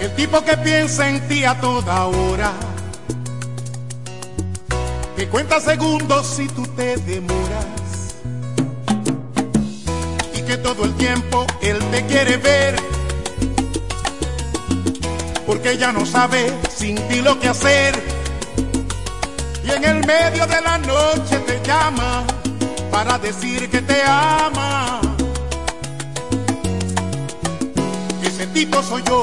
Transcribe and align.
El 0.00 0.14
tipo 0.14 0.44
que 0.44 0.56
piensa 0.58 1.08
en 1.08 1.26
ti 1.28 1.44
a 1.44 1.60
toda 1.60 2.06
hora, 2.06 2.52
que 5.16 5.28
cuenta 5.28 5.60
segundos 5.60 6.26
si 6.26 6.46
tú 6.48 6.66
te 6.76 6.96
demoras, 6.96 8.14
y 10.34 10.42
que 10.42 10.56
todo 10.58 10.84
el 10.84 10.94
tiempo 10.94 11.46
él 11.62 11.78
te 11.90 12.06
quiere 12.06 12.36
ver, 12.36 12.87
porque 15.48 15.78
ya 15.78 15.92
no 15.92 16.04
sabe 16.04 16.52
sin 16.68 16.94
ti 17.08 17.22
lo 17.22 17.40
que 17.40 17.48
hacer, 17.48 17.94
y 19.64 19.70
en 19.70 19.82
el 19.82 20.06
medio 20.06 20.46
de 20.46 20.60
la 20.60 20.76
noche 20.76 21.38
te 21.46 21.58
llama 21.66 22.22
para 22.90 23.18
decir 23.18 23.70
que 23.70 23.80
te 23.80 24.02
ama. 24.06 25.00
Ese 28.22 28.46
tipo 28.48 28.82
soy 28.82 29.02
yo. 29.04 29.22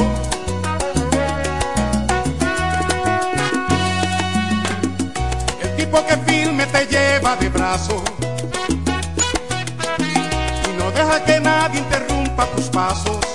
El 5.62 5.76
tipo 5.76 6.04
que 6.08 6.18
firme 6.26 6.66
te 6.66 6.88
lleva 6.88 7.36
de 7.36 7.50
brazo 7.50 8.04
y 10.68 10.78
no 10.80 10.90
deja 10.90 11.24
que 11.24 11.40
nadie 11.40 11.80
interrumpa 11.82 12.48
tus 12.48 12.66
pasos. 12.66 13.35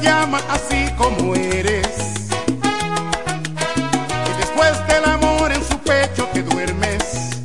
Te 0.00 0.08
ama 0.08 0.40
así 0.50 0.90
como 0.96 1.34
eres. 1.34 2.28
Y 4.28 4.32
después 4.38 4.86
del 4.86 5.04
amor 5.04 5.52
en 5.52 5.62
su 5.64 5.78
pecho 5.78 6.28
te 6.32 6.42
duermes. 6.42 7.42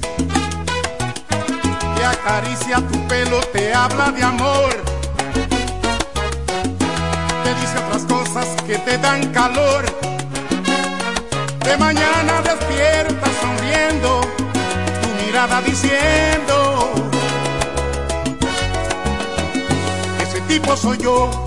Te 1.96 2.06
acaricia 2.06 2.78
tu 2.78 3.08
pelo, 3.08 3.40
te 3.54 3.74
habla 3.74 4.12
de 4.12 4.24
amor. 4.24 4.72
Te 7.44 7.56
dice 7.62 7.78
otras 7.86 8.04
cosas 8.04 8.48
que 8.66 8.78
te 8.80 8.98
dan 8.98 9.26
calor. 9.34 9.86
De 11.66 11.78
mañana 11.78 12.42
despiertas 12.44 13.32
sonriendo, 13.42 14.22
tu 15.02 15.26
mirada 15.26 15.62
diciendo, 15.62 16.94
ese 20.22 20.40
tipo 20.42 20.78
soy 20.78 20.98
yo. 21.00 21.47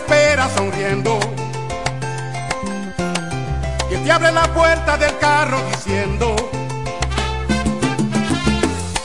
puerta 4.53 4.97
del 4.97 5.17
carro 5.17 5.57
diciendo 5.71 6.35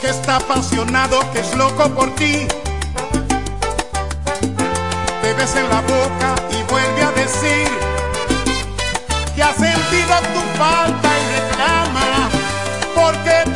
que 0.01 0.09
está 0.09 0.37
apasionado, 0.37 1.19
que 1.31 1.39
es 1.39 1.55
loco 1.55 1.89
por 1.89 2.13
ti. 2.15 2.47
Te 5.21 5.33
besa 5.33 5.59
en 5.59 5.69
la 5.69 5.81
boca 5.81 6.35
y 6.51 6.63
vuelve 6.71 7.03
a 7.03 7.11
decir 7.11 7.67
que 9.35 9.43
ha 9.43 9.53
sentido 9.53 10.15
tu 10.33 10.57
falta 10.57 11.09
y 11.19 11.39
reclama 11.39 12.29
porque 12.95 13.46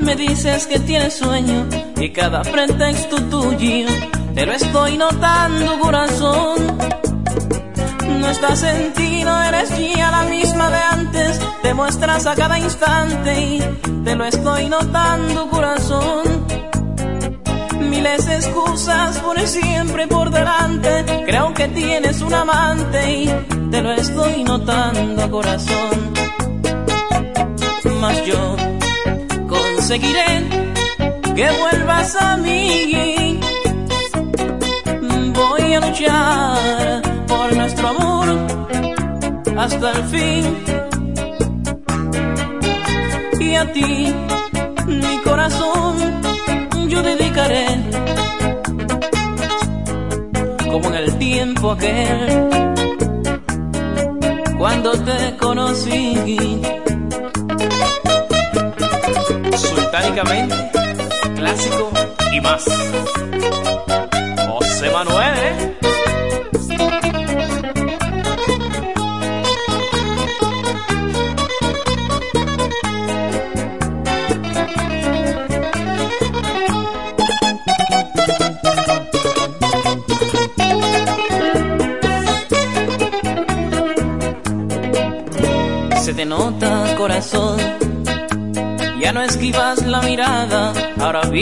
me 0.00 0.14
dices 0.16 0.66
que 0.66 0.78
tienes 0.78 1.14
sueño 1.14 1.66
y 1.96 2.10
cada 2.10 2.42
pretexto 2.42 3.16
tuyo 3.30 3.86
te 4.34 4.46
lo 4.46 4.52
estoy 4.52 4.98
notando 4.98 5.78
corazón. 5.78 6.78
No 8.20 8.28
estás 8.28 8.62
en 8.62 8.92
ti, 8.92 9.22
no 9.24 9.42
eres 9.42 9.70
ya 9.96 10.10
la 10.10 10.22
misma 10.24 10.70
de 10.70 10.76
antes, 10.76 11.40
te 11.62 11.72
muestras 11.74 12.26
a 12.26 12.34
cada 12.34 12.58
instante 12.58 13.40
y 13.40 13.62
te 14.04 14.14
lo 14.14 14.24
estoy 14.24 14.68
notando 14.68 15.48
corazón 15.48 16.46
miles 17.88 18.26
de 18.26 18.34
excusas 18.34 19.18
por 19.20 19.40
siempre 19.40 20.06
por 20.06 20.30
delante. 20.30 21.04
Creo 21.26 21.54
que 21.54 21.68
tienes 21.68 22.20
un 22.20 22.34
amante 22.34 23.12
y 23.12 23.26
te 23.70 23.80
lo 23.80 23.92
estoy 23.92 24.44
notando, 24.44 25.30
corazón. 25.30 26.12
Mas 28.00 28.26
yo 28.26 28.65
conseguiré 29.88 30.42
que 31.36 31.48
vuelvas 31.60 32.16
a 32.16 32.36
mí. 32.38 33.38
Voy 35.32 35.74
a 35.74 35.80
luchar 35.80 37.02
por 37.28 37.54
nuestro 37.54 37.88
amor 37.90 38.26
hasta 39.56 39.92
el 39.92 40.02
fin. 40.12 40.44
Y 43.38 43.54
a 43.54 43.72
ti, 43.72 44.12
mi 44.86 45.18
corazón, 45.22 45.94
yo 46.88 47.00
dedicaré 47.02 47.66
como 50.68 50.88
en 50.88 50.94
el 50.96 51.16
tiempo 51.18 51.70
aquel 51.70 52.48
cuando 54.58 54.90
te 54.98 55.36
conocí. 55.36 56.60
Sultánicamente, 59.96 60.54
clásico 61.36 61.90
y 62.30 62.40
más. 62.42 62.64
José 64.46 64.90
Manuel. 64.90 65.38
¿eh? 65.38 65.75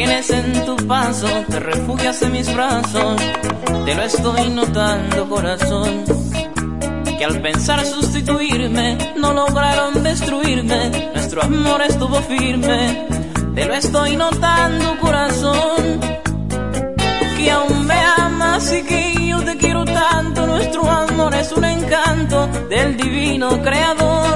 Vienes 0.06 0.30
en 0.30 0.66
tu 0.66 0.76
paso, 0.86 1.26
te 1.48 1.60
refugias 1.60 2.20
en 2.20 2.32
mis 2.32 2.54
brazos, 2.54 3.16
te 3.86 3.94
lo 3.94 4.02
estoy 4.02 4.50
notando 4.50 5.28
corazón. 5.30 6.04
Que 7.18 7.24
al 7.24 7.40
pensar 7.40 7.84
sustituirme, 7.86 8.98
no 9.16 9.32
lograron 9.32 10.02
destruirme, 10.02 10.90
nuestro 11.14 11.42
amor 11.42 11.80
estuvo 11.82 12.16
firme, 12.22 13.06
te 13.54 13.64
lo 13.64 13.74
estoy 13.74 14.16
notando 14.16 14.98
corazón. 15.00 16.00
Que 17.38 17.50
aún 17.50 17.86
me 17.86 17.98
amas 18.18 18.72
y 18.74 18.82
que 18.82 19.28
yo 19.28 19.42
te 19.42 19.56
quiero 19.56 19.84
tanto, 19.86 20.46
nuestro 20.46 20.90
amor 20.90 21.34
es 21.34 21.50
un 21.52 21.64
encanto 21.64 22.46
del 22.68 22.96
divino 22.98 23.62
creador 23.62 24.33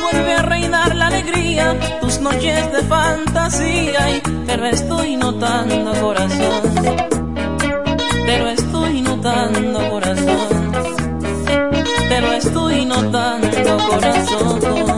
vuelve 0.00 0.34
a 0.34 0.42
reinar 0.42 0.94
la 0.96 1.06
alegría, 1.06 1.76
tus 2.00 2.20
noches 2.20 2.72
de 2.72 2.82
fantasía 2.82 4.16
y 4.16 4.20
te 4.20 4.56
estoy 4.68 5.16
notando 5.16 5.92
corazón, 6.00 6.62
te 8.26 8.38
lo 8.38 8.48
estoy 8.48 9.02
notando 9.02 9.90
corazón, 9.90 10.72
te 12.08 12.20
lo 12.20 12.32
estoy 12.32 12.84
notando 12.84 13.78
corazón. 13.88 14.97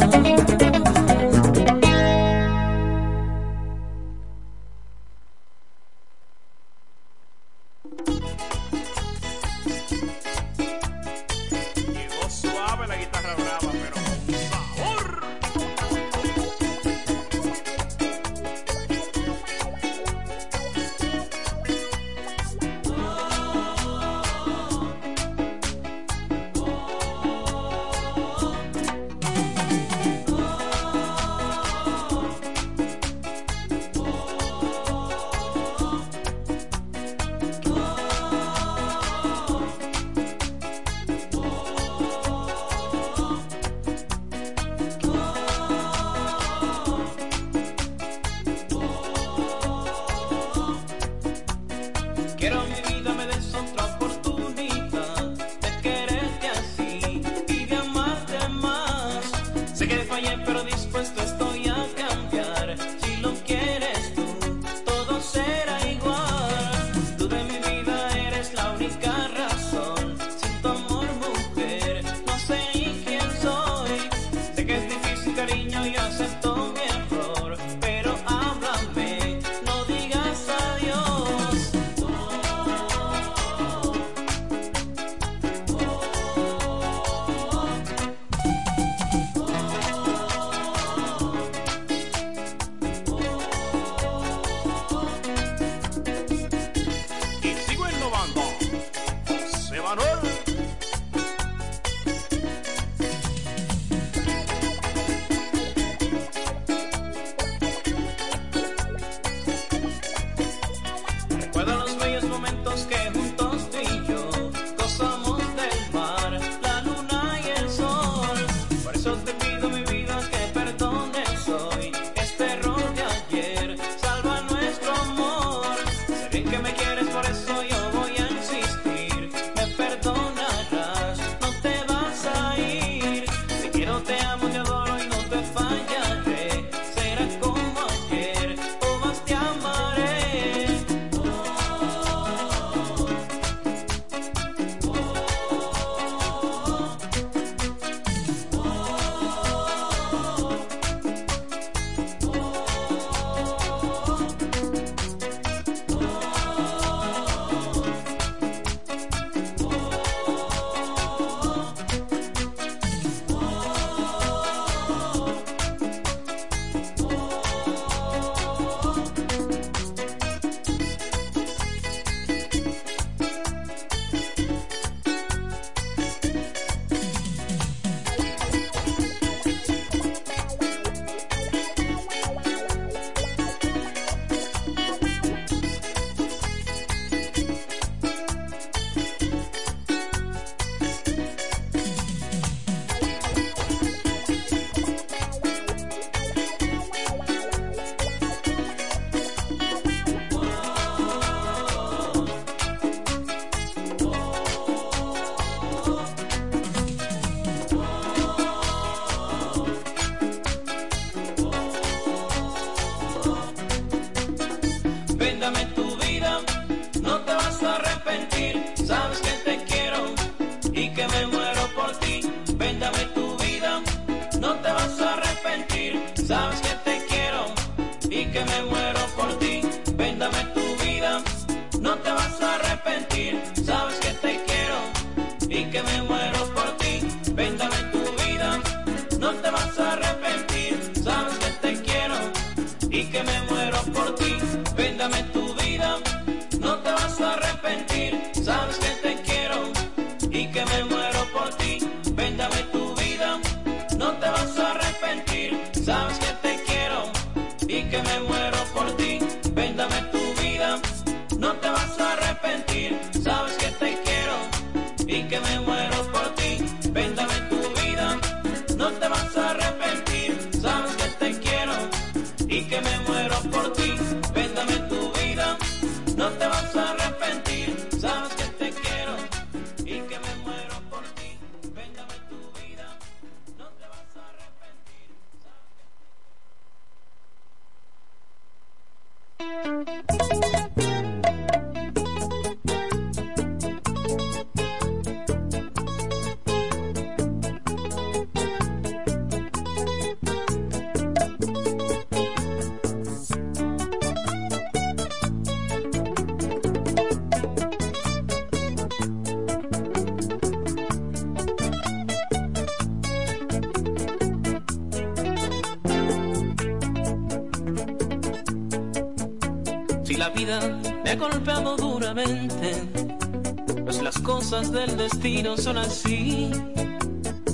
Del 324.51 324.97
destino 324.97 325.57
son 325.57 325.79
así. 325.79 326.51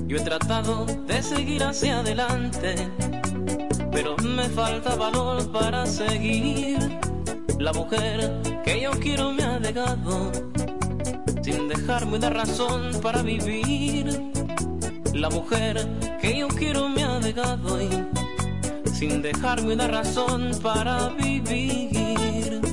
Yo 0.06 0.16
he 0.16 0.20
tratado 0.20 0.86
de 1.06 1.22
seguir 1.22 1.62
hacia 1.62 1.98
adelante, 1.98 2.74
pero 3.92 4.16
me 4.16 4.44
falta 4.44 4.94
valor 4.94 5.52
para 5.52 5.84
seguir. 5.84 6.78
La 7.58 7.74
mujer 7.74 8.32
que 8.64 8.80
yo 8.80 8.92
quiero 8.92 9.30
me 9.30 9.42
ha 9.42 9.58
dejado, 9.58 10.32
sin 11.42 11.68
dejarme 11.68 12.16
una 12.16 12.30
razón 12.30 12.92
para 13.02 13.20
vivir. 13.20 14.32
La 15.12 15.28
mujer 15.28 15.86
que 16.22 16.38
yo 16.38 16.48
quiero 16.48 16.88
me 16.88 17.04
ha 17.04 17.18
dejado 17.20 17.78
y 17.82 17.90
sin 18.94 19.20
dejarme 19.20 19.74
una 19.74 19.86
razón 19.86 20.50
para 20.62 21.10
vivir. 21.10 22.65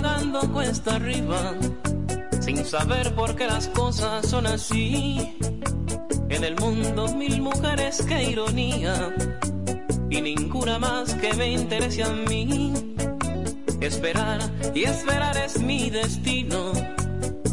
vagando 0.00 0.40
cuesta 0.52 0.94
arriba, 0.94 1.54
sin 2.40 2.64
saber 2.64 3.14
por 3.14 3.34
qué 3.34 3.46
las 3.46 3.66
cosas 3.68 4.26
son 4.28 4.46
así. 4.46 5.34
En 6.28 6.44
el 6.44 6.54
mundo 6.56 7.08
mil 7.14 7.42
mujeres, 7.42 8.04
qué 8.06 8.30
ironía, 8.30 9.14
y 10.08 10.20
ninguna 10.20 10.78
más 10.78 11.14
que 11.14 11.34
me 11.34 11.50
interese 11.50 12.04
a 12.04 12.10
mí. 12.10 12.94
Esperar 13.80 14.40
y 14.74 14.84
esperar 14.84 15.36
es 15.36 15.60
mi 15.60 15.90
destino, 15.90 16.72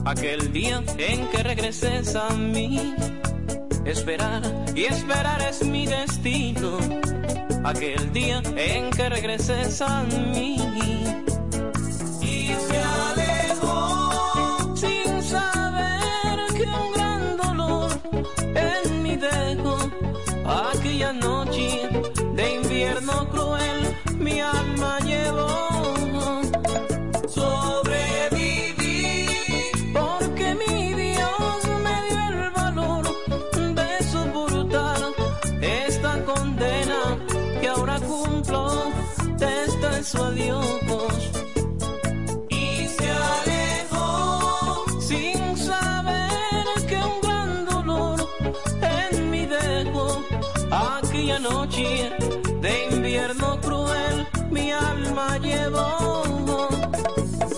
aquel 0.05 0.53
día 0.53 0.83
en 0.97 1.27
que 1.29 1.43
regreses 1.43 2.15
a 2.15 2.29
mí. 2.29 2.93
Esperar 3.85 4.41
y 4.75 4.83
esperar 4.85 5.41
es 5.41 5.65
mi 5.65 5.87
destino, 5.87 6.77
aquel 7.63 8.13
día 8.13 8.41
en 8.55 8.91
que 8.91 9.09
regreses 9.09 9.81
a 9.81 10.03
mí. 10.03 11.24
noche 51.49 52.11
de 52.61 52.73
invierno 52.91 53.59
cruel 53.61 54.27
mi 54.49 54.71
alma 54.71 55.37
llevó. 55.37 56.23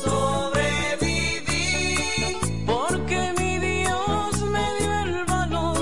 Sobreviví 0.04 1.58
porque 2.65 3.34
mi 3.39 3.58
Dios 3.60 4.41
me 4.54 4.67
dio 4.80 4.93
el 5.06 5.26
valor 5.26 5.78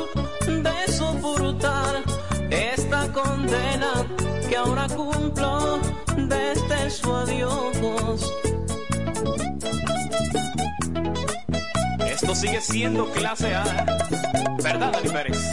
de 0.67 0.77
soportar 0.91 2.03
esta 2.51 3.11
condena 3.11 3.93
que 4.49 4.55
ahora 4.57 4.87
cumplo 4.89 5.79
desde 6.15 6.89
su 6.89 7.13
adiós. 7.13 8.33
Esto 12.15 12.35
sigue 12.35 12.61
siendo 12.61 13.09
clase 13.11 13.53
A, 13.55 13.63
¿verdad, 14.63 14.91
Dani 14.93 15.09
Pérez? 15.09 15.51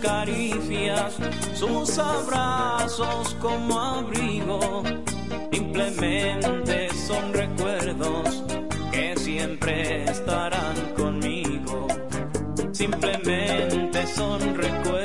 caricias, 0.00 1.16
sus 1.54 1.98
abrazos 1.98 3.34
como 3.40 3.78
abrigo, 3.80 4.82
simplemente 5.52 6.88
son 6.94 7.32
recuerdos 7.32 8.42
que 8.90 9.14
siempre 9.16 10.04
estarán 10.04 10.76
conmigo, 10.96 11.86
simplemente 12.72 14.06
son 14.06 14.40
recuerdos. 14.56 14.99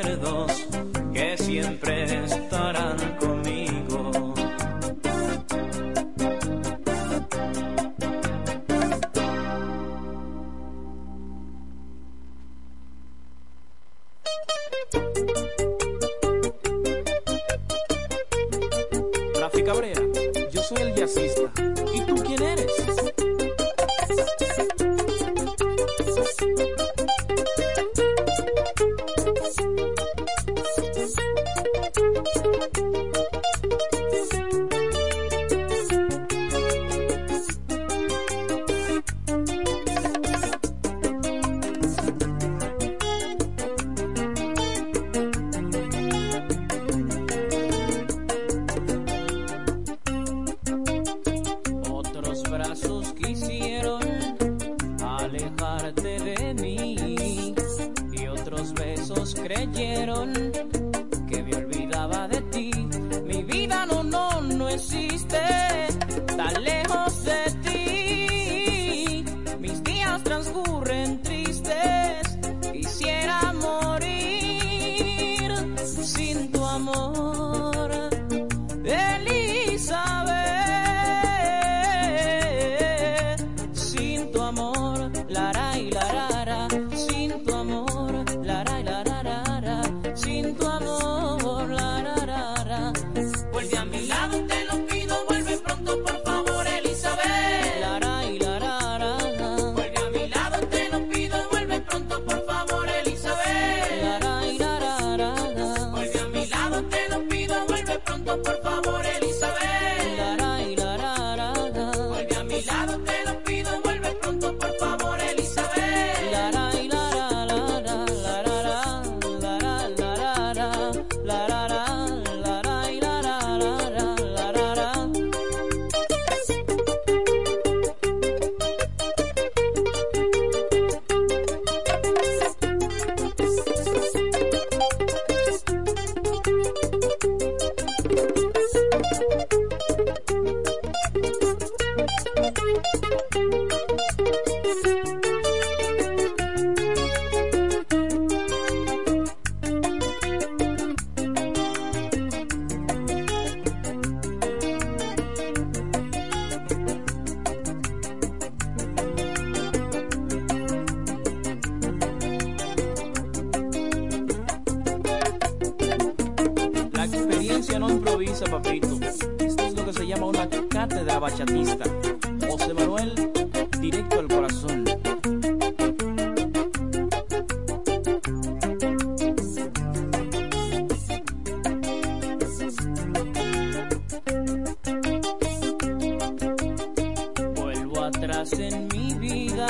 en 188.36 188.90
mi 188.90 189.14
vida 189.14 189.68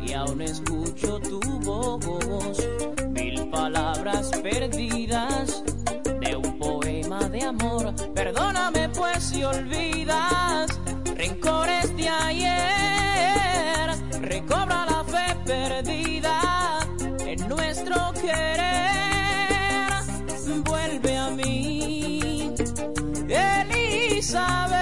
y 0.00 0.12
aún 0.12 0.42
escucho 0.42 1.20
tu 1.20 1.38
voz. 1.60 2.58
Mil 3.10 3.48
palabras 3.50 4.30
perdidas 4.42 5.62
de 6.20 6.36
un 6.36 6.58
poema 6.58 7.20
de 7.28 7.44
amor. 7.44 7.94
Perdóname 8.14 8.88
pues 8.88 9.22
si 9.22 9.44
olvidas 9.44 10.80
rencores 11.16 11.96
de 11.96 12.08
ayer. 12.08 13.90
Recobra 14.22 14.84
la 14.84 15.04
fe 15.04 15.36
perdida 15.46 16.80
en 17.24 17.48
nuestro 17.48 18.12
querer. 18.14 19.88
Vuelve 20.64 21.16
a 21.16 21.30
mí, 21.30 22.52
Elizabeth. 23.28 24.77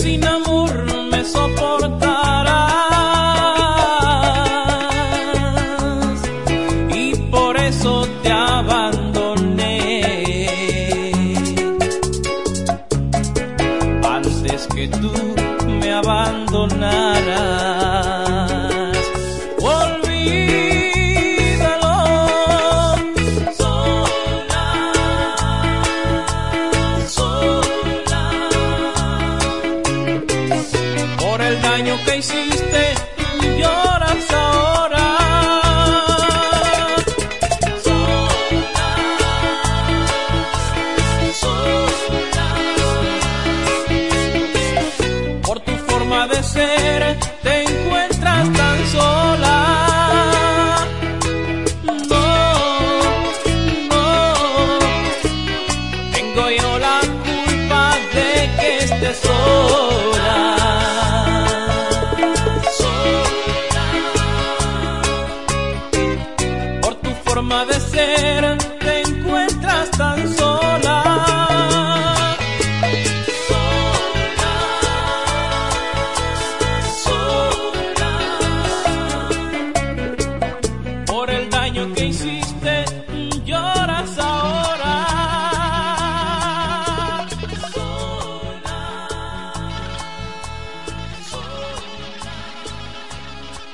sin 0.00 0.24
amor 0.24 0.72
me 1.10 1.24
soporta. 1.24 2.39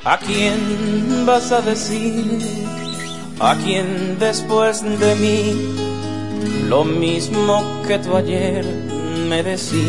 ¿A 0.07 0.19
quién 0.19 1.27
vas 1.27 1.51
a 1.51 1.61
decir? 1.61 2.39
¿A 3.41 3.57
quién 3.57 4.17
después 4.21 4.85
de 5.01 5.15
mí? 5.17 6.69
Lo 6.69 6.85
mismo 6.85 7.83
que 7.89 7.99
tú 7.99 8.17
ayer 8.17 8.65
me 9.29 9.43
decías. 9.43 9.83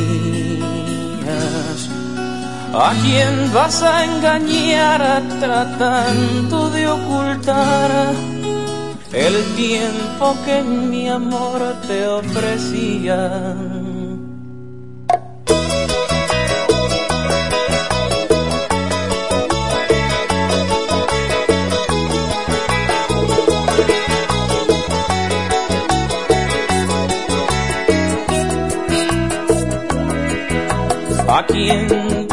¿A 2.74 2.94
quién 3.04 3.54
vas 3.54 3.84
a 3.84 4.06
engañar 4.06 5.22
tratando 5.40 6.72
de 6.72 6.88
ocultar 6.88 7.92
el 9.14 9.36
tiempo 9.56 10.36
que 10.46 10.64
mi 10.64 11.08
amor 11.10 11.62
te 11.88 12.08
ofrecía? 12.08 13.54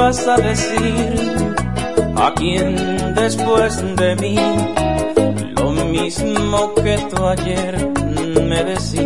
Vas 0.05 0.29
a 0.29 0.37
decir? 0.37 1.15
¿A 2.15 2.35
quién 2.35 2.69
después 3.15 3.73
de 3.97 4.11
mí? 4.17 4.37
Lo 5.57 5.71
mismo 5.97 6.75
que 6.75 6.95
tú 7.11 7.27
ayer 7.27 7.75
me 8.51 8.61
decías. 8.65 9.05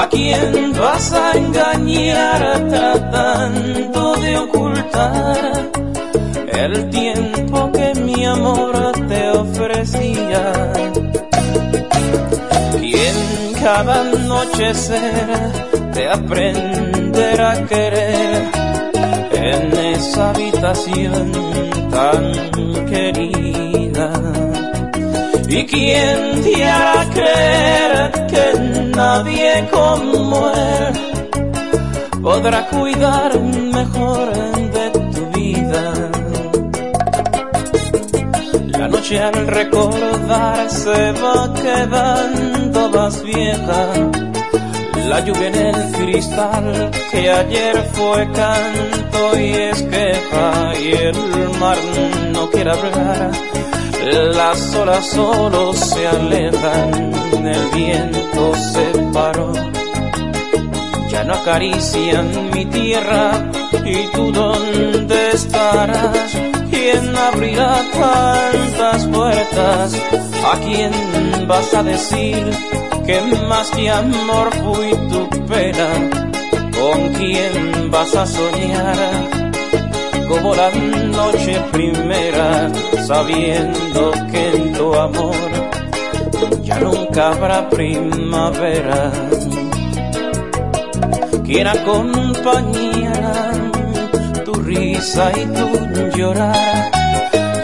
¿A 0.00 0.08
quién 0.08 0.72
vas 0.78 1.12
a 1.12 1.32
engañar 1.32 2.40
tratando 2.74 4.14
de 4.24 4.38
ocultar 4.38 5.70
el 6.64 6.90
tiempo 6.90 7.72
que 7.72 7.88
mi 8.06 8.24
amor 8.24 8.92
te 9.08 9.30
ofrecía? 9.30 10.44
¿Quién 12.78 13.16
cada 13.60 14.04
noche 14.04 14.74
será 14.74 15.50
de 15.96 16.08
aprender 17.12 17.68
querer 17.68 18.50
en 19.34 19.72
esa 19.94 20.30
habitación 20.30 21.32
tan 21.90 22.32
querida. 22.88 24.10
¿Y 25.48 25.66
quién 25.66 26.42
te 26.42 26.64
hará 26.64 27.10
creer 27.10 28.12
que 28.30 28.58
nadie 28.96 29.68
como 29.70 30.50
él 30.50 32.22
podrá 32.22 32.66
cuidar 32.68 33.38
mejor 33.40 34.32
de 34.76 34.90
tu 35.14 35.38
vida? 35.38 35.92
La 38.78 38.88
noche 38.88 39.20
al 39.20 39.46
recordar 39.46 40.70
se 40.70 41.12
va 41.12 41.54
quedando 41.54 42.88
más 42.88 43.22
vieja 43.22 44.31
la 45.12 45.20
lluvia 45.20 45.48
en 45.48 45.56
el 45.56 45.92
cristal 45.92 46.90
que 47.10 47.30
ayer 47.30 47.76
fue 47.92 48.26
canto 48.32 49.38
y 49.38 49.48
es 49.68 49.82
queja 49.82 50.72
y 50.80 50.92
el 50.92 51.18
mar 51.60 51.76
no 52.32 52.48
quiere 52.50 52.70
hablar. 52.70 53.30
Las 54.38 54.74
olas 54.74 55.06
solo 55.06 55.74
se 55.74 56.08
alejan, 56.08 57.12
el 57.46 57.64
viento 57.74 58.54
se 58.72 58.86
paró. 59.12 59.52
Ya 61.10 61.24
no 61.24 61.34
acarician 61.34 62.50
mi 62.54 62.64
tierra 62.64 63.50
y 63.84 64.06
tú 64.14 64.32
dónde 64.32 65.30
estarás. 65.32 66.38
¿Quién 66.70 67.14
abrirá 67.14 67.82
tantas 67.92 69.06
puertas? 69.08 69.94
¿A 70.52 70.56
quién 70.64 70.92
vas 71.46 71.74
a 71.74 71.82
decir? 71.82 72.50
Que 73.06 73.20
más 73.48 73.70
que 73.70 73.90
amor 73.90 74.50
fui 74.62 74.90
tu 75.10 75.28
pena, 75.46 75.88
con 76.78 77.12
quién 77.14 77.90
vas 77.90 78.14
a 78.14 78.26
soñar, 78.26 78.96
como 80.28 80.54
la 80.54 80.70
noche 80.70 81.60
primera, 81.72 82.70
sabiendo 83.06 84.12
que 84.30 84.56
en 84.56 84.72
tu 84.74 84.94
amor 84.94 85.34
ya 86.62 86.78
nunca 86.80 87.32
habrá 87.32 87.68
primavera. 87.68 89.12
Quién 91.44 91.66
acompañará 91.66 93.52
risa 94.74 95.32
y 95.36 95.44
tu 95.46 96.16
llorar, 96.16 96.90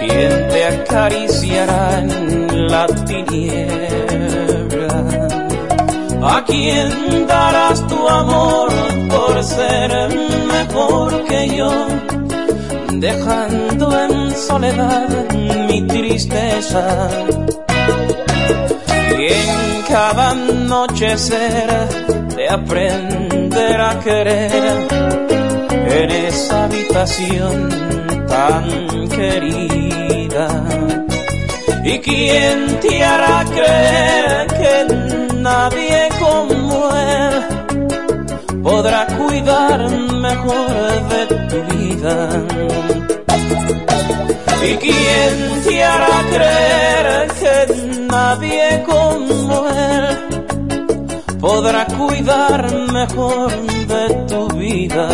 ¿quién 0.01 0.49
te 0.49 0.65
acariciará 0.65 2.01
en 2.01 2.69
la 2.71 2.87
tiniebla? 3.07 4.48
¿A 6.23 6.45
quién 6.45 7.27
darás 7.27 7.87
tu 7.87 8.09
amor 8.09 8.71
por 9.09 9.45
ser 9.45 9.91
mejor 10.47 11.25
que 11.27 11.57
yo? 11.57 11.71
Dejando 12.95 13.99
en 14.05 14.35
soledad 14.35 15.09
mi 15.69 15.87
tristeza. 15.87 17.09
Y 19.17 19.27
en 19.27 19.83
cada 19.89 20.31
anochecer 20.31 21.89
de 22.37 22.49
aprender 22.49 23.81
a 23.81 24.01
querer 24.01 24.89
en 25.71 26.11
esa 26.11 26.65
habitación 26.65 27.69
tan 28.27 29.09
querida. 29.09 30.49
¿Y 31.85 31.99
quién 32.01 32.81
te 32.81 33.05
hará 33.05 33.45
creer 33.45 34.47
que 34.49 35.28
nadie 35.49 36.09
como 36.21 36.79
él 36.97 37.35
podrá 38.63 39.01
cuidar 39.21 39.81
mejor 40.29 40.73
de 41.13 41.23
tu 41.51 41.59
vida? 41.73 42.17
¿Y 44.69 44.73
quién 44.85 45.35
te 45.65 45.85
hará 45.91 46.19
creer 46.35 47.07
que 47.41 47.55
nadie 48.15 48.67
como 48.91 49.57
él 49.93 50.07
podrá 51.41 51.83
cuidar 52.01 52.63
mejor 52.99 53.51
de 53.93 54.05
tu 54.31 54.41
vida? 54.63 55.09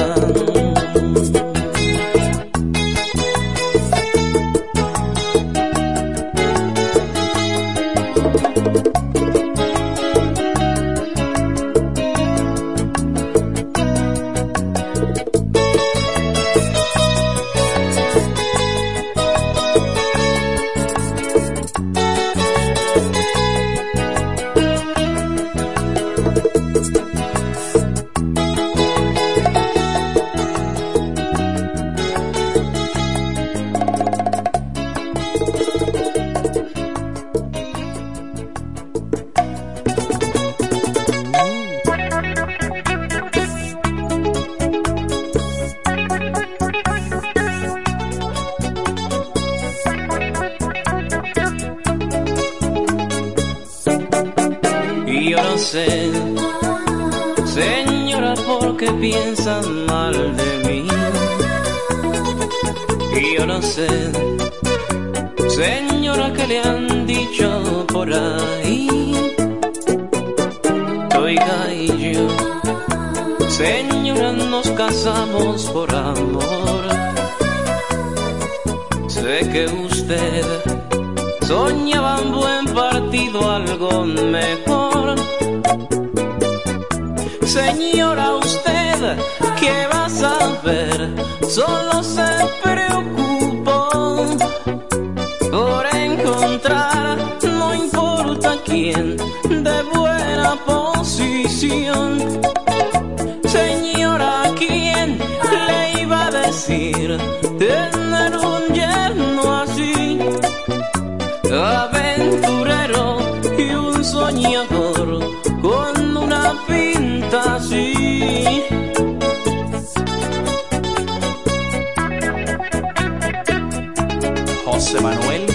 José 124.94 125.02
Manuel 125.02 125.46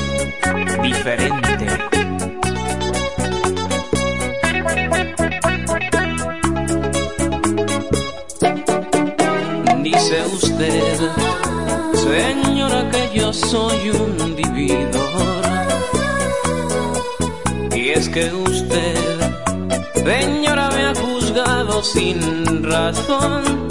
Diferente. 0.82 1.68
Dice 9.82 10.26
usted, 10.26 11.00
señora, 11.94 12.90
que 12.92 13.18
yo 13.18 13.32
soy 13.32 13.92
un 13.92 14.36
vividor. 14.36 15.46
Y 17.74 17.90
es 17.90 18.10
que 18.10 18.34
usted, 18.34 19.20
señora, 19.94 20.70
me 20.72 20.86
ha 20.88 20.96
juzgado 20.96 21.82
sin 21.82 22.64
razón 22.64 23.70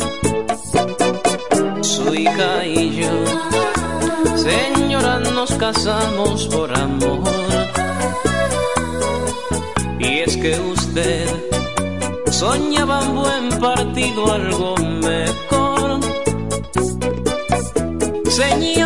casamos 5.59 6.47
por 6.47 6.73
amor. 6.73 7.23
Y 9.99 10.19
es 10.21 10.37
que 10.37 10.59
usted 10.59 11.29
soñaba 12.31 13.01
un 13.03 13.17
buen 13.17 13.49
partido, 13.61 14.33
algo 14.33 14.77
mejor. 14.77 16.01
Señor 18.31 18.78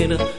in 0.00 0.37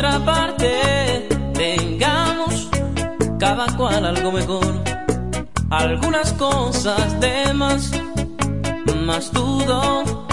otra 0.00 0.18
parte 0.24 1.28
tengamos 1.52 2.70
cada 3.38 3.66
cual 3.76 4.06
algo 4.06 4.32
mejor, 4.32 4.82
algunas 5.68 6.32
cosas 6.32 7.20
de 7.20 7.52
más, 7.52 7.90
más 9.04 9.30
dudo 9.30 10.26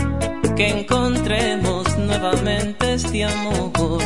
que 0.56 0.70
encontremos 0.70 1.98
nuevamente 1.98 2.94
este 2.94 3.26
amor. 3.26 4.02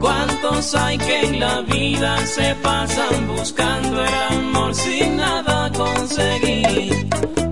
¿Cuántos 0.00 0.74
hay 0.74 0.96
que 0.96 1.26
en 1.26 1.40
la 1.40 1.60
vida 1.60 2.16
se 2.26 2.54
pasan 2.62 3.28
buscando 3.36 4.02
el 4.02 4.14
amor 4.30 4.74
sin 4.74 5.18
nada 5.18 5.70
conseguir? 5.72 7.06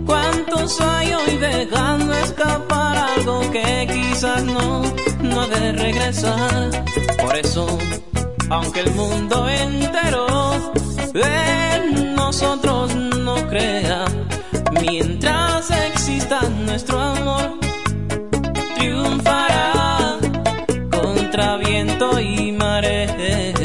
¿Cuántos 0.07 0.81
hay 0.81 1.13
hoy 1.13 1.37
dejando 1.37 2.15
escapar 2.15 2.97
algo 2.97 3.41
que 3.51 3.87
quizás 3.93 4.43
no, 4.45 4.83
de 5.47 5.73
regresar? 5.73 6.85
Por 7.21 7.37
eso, 7.37 7.67
aunque 8.49 8.81
el 8.81 8.91
mundo 8.93 9.49
entero 9.49 10.27
en 11.15 12.15
nosotros 12.15 12.95
no 12.95 13.35
crea, 13.49 14.07
Mientras 14.81 15.71
exista 15.71 16.41
nuestro 16.65 16.99
amor, 16.99 17.59
triunfará 18.77 20.17
contra 20.91 21.57
viento 21.57 22.21
y 22.21 22.53
marea. 22.53 23.56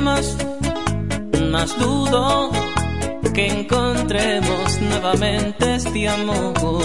Más, 0.00 0.36
más 1.50 1.78
dudo 1.78 2.50
que 3.32 3.46
encontremos 3.46 4.80
nuevamente 4.80 5.74
este 5.74 6.08
amor. 6.08 6.84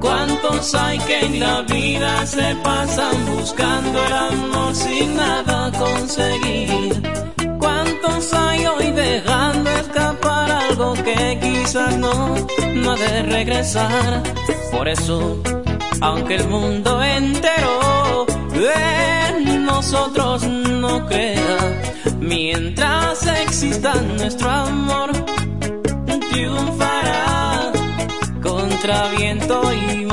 ¿Cuántos 0.00 0.74
hay 0.74 0.98
que 1.00 1.20
en 1.20 1.40
la 1.40 1.62
vida 1.62 2.26
se 2.26 2.54
pasan 2.62 3.36
buscando 3.36 4.06
el 4.06 4.12
amor 4.12 4.74
sin 4.74 5.16
nada 5.16 5.72
conseguir? 5.72 7.02
¿Cuántos 7.58 8.32
hay 8.32 8.66
hoy 8.66 8.90
dejando 8.92 9.70
escapar 9.70 10.50
algo 10.50 10.94
que 10.94 11.38
quizás 11.42 11.96
no, 11.98 12.34
no 12.74 12.92
ha 12.92 12.96
de 12.96 13.22
regresar? 13.22 14.22
Por 14.70 14.88
eso, 14.88 15.42
aunque 16.00 16.36
el 16.36 16.48
mundo 16.48 17.02
entero 17.02 18.26
en 18.64 19.64
nosotros 19.64 20.42
no 20.44 21.06
crea. 21.06 21.82
Mientras 22.20 23.26
exista 23.26 23.94
nuestro 23.94 24.50
amor, 24.50 25.10
triunfará 26.30 27.72
contra 28.42 29.08
viento 29.10 29.60
y 29.72 30.05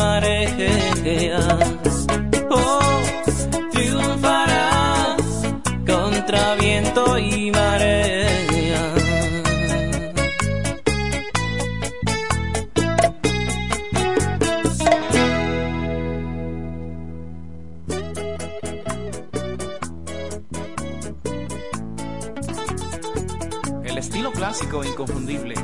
inconfundible. 25.04 25.56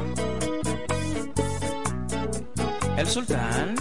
El 2.98 3.08
sultán 3.08 3.76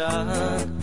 así 0.00 0.73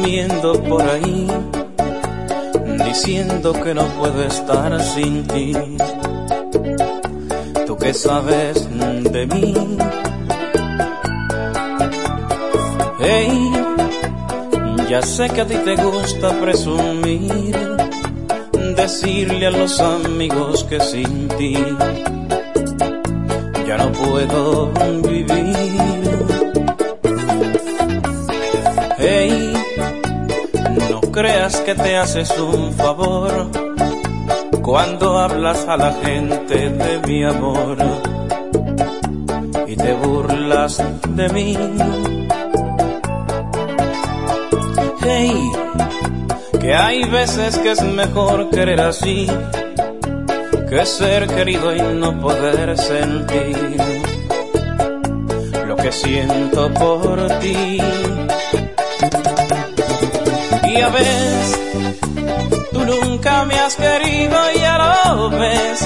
presumiendo 0.00 0.62
por 0.62 0.82
ahí, 0.82 1.28
diciendo 2.84 3.52
que 3.52 3.74
no 3.74 3.86
puedo 3.98 4.22
estar 4.24 4.80
sin 4.82 5.26
ti. 5.26 5.52
Tú 7.66 7.76
que 7.76 7.92
sabes 7.92 8.68
de 9.12 9.26
mí. 9.26 9.54
Hey, 13.00 13.52
ya 14.88 15.02
sé 15.02 15.28
que 15.28 15.40
a 15.42 15.46
ti 15.46 15.56
te 15.56 15.76
gusta 15.76 16.30
presumir, 16.40 17.56
decirle 18.76 19.46
a 19.46 19.50
los 19.50 19.80
amigos 19.80 20.64
que 20.64 20.80
sin 20.80 21.28
ti 21.28 21.56
ya 23.66 23.76
no 23.76 23.92
puedo 23.92 24.70
vivir. 25.02 25.99
Creas 31.12 31.56
que 31.60 31.74
te 31.74 31.96
haces 31.96 32.30
un 32.38 32.72
favor 32.72 33.50
cuando 34.62 35.18
hablas 35.18 35.66
a 35.66 35.76
la 35.76 35.92
gente 35.92 36.70
de 36.70 36.98
mi 37.06 37.24
amor 37.24 37.76
y 39.66 39.76
te 39.76 39.92
burlas 39.94 40.82
de 41.08 41.28
mí. 41.30 41.56
Hey, 45.02 45.50
que 46.60 46.74
hay 46.74 47.04
veces 47.04 47.58
que 47.58 47.72
es 47.72 47.82
mejor 47.82 48.50
querer 48.50 48.80
así 48.80 49.26
que 50.68 50.86
ser 50.86 51.26
querido 51.26 51.74
y 51.74 51.80
no 51.80 52.20
poder 52.20 52.78
sentir 52.78 53.76
lo 55.66 55.76
que 55.76 55.90
siento 55.90 56.72
por 56.74 57.28
ti 57.40 57.80
ya 60.72 60.88
ves, 60.88 61.58
tú 62.72 62.84
nunca 62.84 63.44
me 63.44 63.54
has 63.58 63.74
querido, 63.76 64.36
y 64.54 64.60
ya 64.60 64.78
lo 64.78 65.30
ves, 65.30 65.80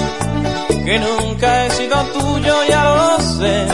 que 0.85 0.99
nunca 0.99 1.66
he 1.66 1.70
sido 1.70 1.97
tuyo, 2.12 2.55
ya 2.68 2.85
lo 2.85 3.20
sé, 3.20 3.66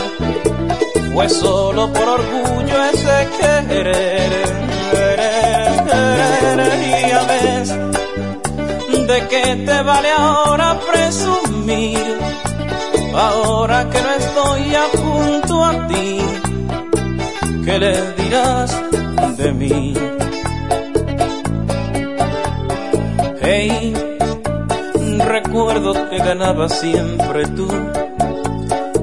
fue 1.12 1.28
solo 1.28 1.92
por 1.92 2.08
orgullo 2.08 2.84
ese 2.92 3.28
querer, 3.38 4.30
ya 7.08 7.22
ves, 7.24 7.68
de 9.08 9.28
qué 9.28 9.64
te 9.66 9.82
vale 9.82 10.10
ahora 10.16 10.78
presumir, 10.90 12.18
ahora 13.14 13.88
que 13.90 14.00
no 14.00 14.10
estoy 14.12 14.70
ya 14.70 14.84
junto 14.96 15.64
a 15.64 15.86
ti, 15.88 16.20
¿qué 17.64 17.78
le 17.78 18.12
dirás 18.12 18.80
de 19.36 19.52
mí? 19.52 19.94
Recuerdo 25.50 26.08
que 26.08 26.18
ganabas 26.18 26.78
siempre 26.78 27.44
tú, 27.48 27.66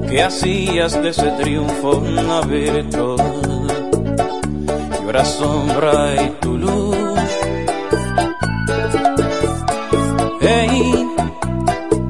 que 0.08 0.22
hacías 0.22 0.94
de 1.02 1.10
ese 1.10 1.30
triunfo 1.32 1.98
una 1.98 2.40
virtud. 2.40 3.20
Y 5.08 5.26
sombra 5.26 6.14
y 6.22 6.30
tu 6.40 6.56
luz. 6.56 7.20
Hey, 10.40 11.06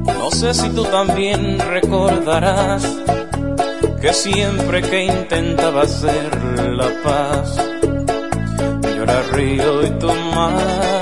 no 0.05 0.31
sé 0.31 0.53
si 0.53 0.69
tú 0.69 0.85
también 0.85 1.59
recordarás 1.59 2.83
que 4.01 4.13
siempre 4.13 4.81
que 4.81 5.03
intentaba 5.03 5.81
hacer 5.81 6.31
la 6.71 6.89
paz, 7.03 7.57
yo 8.95 9.03
era 9.03 9.21
río 9.33 9.85
y 9.85 9.89
tu 9.99 10.07
mar 10.07 10.98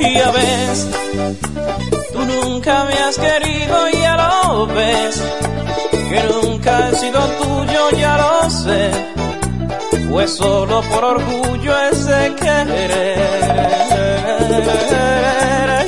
ya 0.00 0.30
ves, 0.30 0.88
tú 2.12 2.20
nunca 2.24 2.84
me 2.84 2.94
has 2.94 3.18
querido 3.18 3.88
y 3.90 4.00
ya 4.00 4.16
lo 4.16 4.66
ves, 4.66 5.22
que 5.90 6.22
nunca 6.32 6.88
he 6.88 6.96
sido 6.96 7.20
tuyo, 7.20 7.90
ya 7.98 8.16
lo 8.16 8.50
sé, 8.50 8.90
fue 10.10 10.28
solo 10.28 10.82
por 10.82 11.04
orgullo 11.04 11.72
ese 11.90 12.34
querer. 12.36 13.18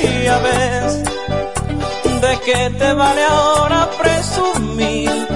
Y 0.03 0.23
ya 0.23 0.37
ves, 0.39 1.03
de 2.21 2.39
qué 2.45 2.69
te 2.77 2.93
vale 2.93 3.23
ahora 3.23 3.89
presumir, 4.01 5.27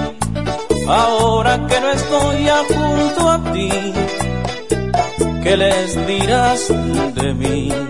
ahora 0.88 1.66
que 1.66 1.80
no 1.80 1.90
estoy 1.92 2.44
ya 2.44 2.62
junto 2.64 3.30
a 3.30 3.52
ti, 3.52 3.70
¿qué 5.42 5.56
les 5.56 6.06
dirás 6.06 6.68
de 7.14 7.34
mí? 7.34 7.85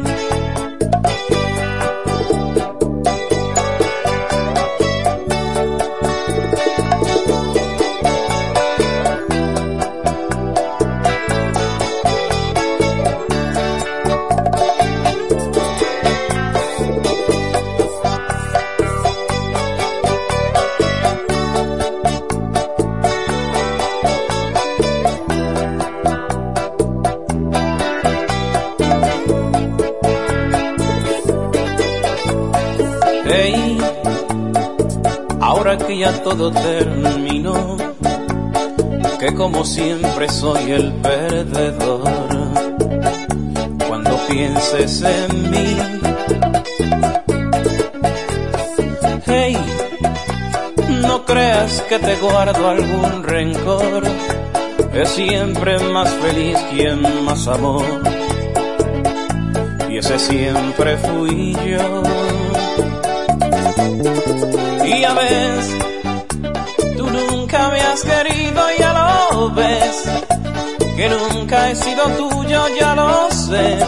Ya 35.99 36.13
todo 36.23 36.53
terminó, 36.53 37.77
que 39.19 39.35
como 39.35 39.65
siempre 39.65 40.29
soy 40.29 40.73
el 40.73 40.93
perdedor. 40.95 42.03
Cuando 43.89 44.19
pienses 44.29 45.03
en 45.03 45.51
mí, 45.51 45.77
hey, 49.27 49.57
no 51.03 51.25
creas 51.25 51.81
que 51.89 51.99
te 51.99 52.17
guardo 52.17 52.69
algún 52.69 53.23
rencor, 53.23 54.03
es 54.93 55.09
siempre 55.09 55.79
más 55.79 56.11
feliz 56.11 56.59
quien 56.73 57.25
más 57.25 57.47
amó, 57.49 57.83
y 59.89 59.99
ese 59.99 60.19
siempre 60.19 60.99
fui 60.99 61.57
yo 61.67 62.03
y 64.87 65.01
ya 65.01 65.13
ves, 65.15 65.65
tú 66.97 67.11
nunca 67.11 67.69
me 67.71 67.81
has 67.81 68.03
querido, 68.03 68.63
ya 68.79 68.93
lo 68.93 69.51
ves. 69.51 69.97
Que 70.97 71.09
nunca 71.09 71.71
he 71.71 71.77
sido 71.77 72.05
tuyo, 72.21 72.61
ya 72.81 72.95
lo 72.95 73.31
sé. 73.31 73.79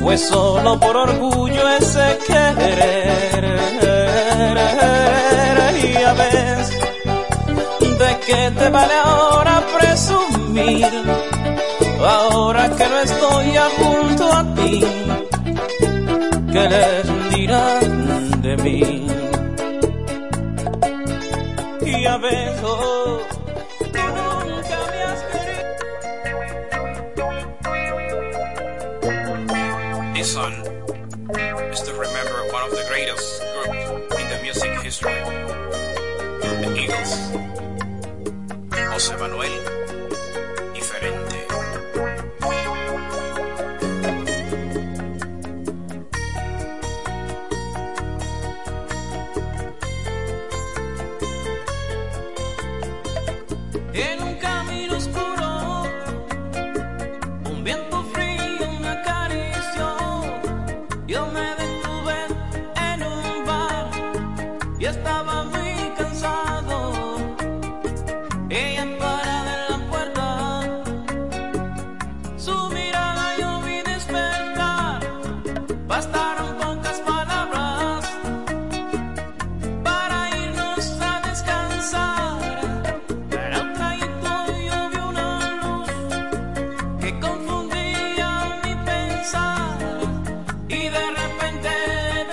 Fue 0.00 0.16
solo 0.16 0.78
por 0.78 0.96
orgullo 0.96 1.68
ese 1.80 2.18
querer. 2.26 3.44
Y 5.82 5.92
ya 5.92 6.12
ves, 6.12 6.70
de 8.00 8.10
qué 8.26 8.52
te 8.58 8.68
vale 8.70 8.94
ahora 9.04 9.62
presumir. 9.78 10.88
Ahora 12.00 12.70
que 12.76 12.86
no 12.88 12.98
estoy 13.00 13.58
junto 13.78 14.32
a 14.32 14.42
ti, 14.54 14.84
¿qué 16.52 16.68
les 16.68 16.87
beso 22.28 23.26
que 23.78 24.02
nunca 24.18 24.78
me 24.92 24.98
has 25.08 25.20
querido. 25.30 25.72
This 30.14 30.28
song 30.32 30.54
is 31.72 31.80
to 31.82 31.92
remember 31.94 32.38
one 32.52 32.64
of 32.64 32.72
the 32.72 32.84
greatest 32.88 33.42
groups 33.54 33.84
in 34.20 34.26
the 34.28 34.38
music 34.42 34.72
history, 34.82 35.18
the 36.62 36.68
Eagles. 36.76 37.12
José 38.92 39.16
Manuel 39.18 39.77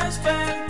best 0.06 0.22
friend. 0.22 0.65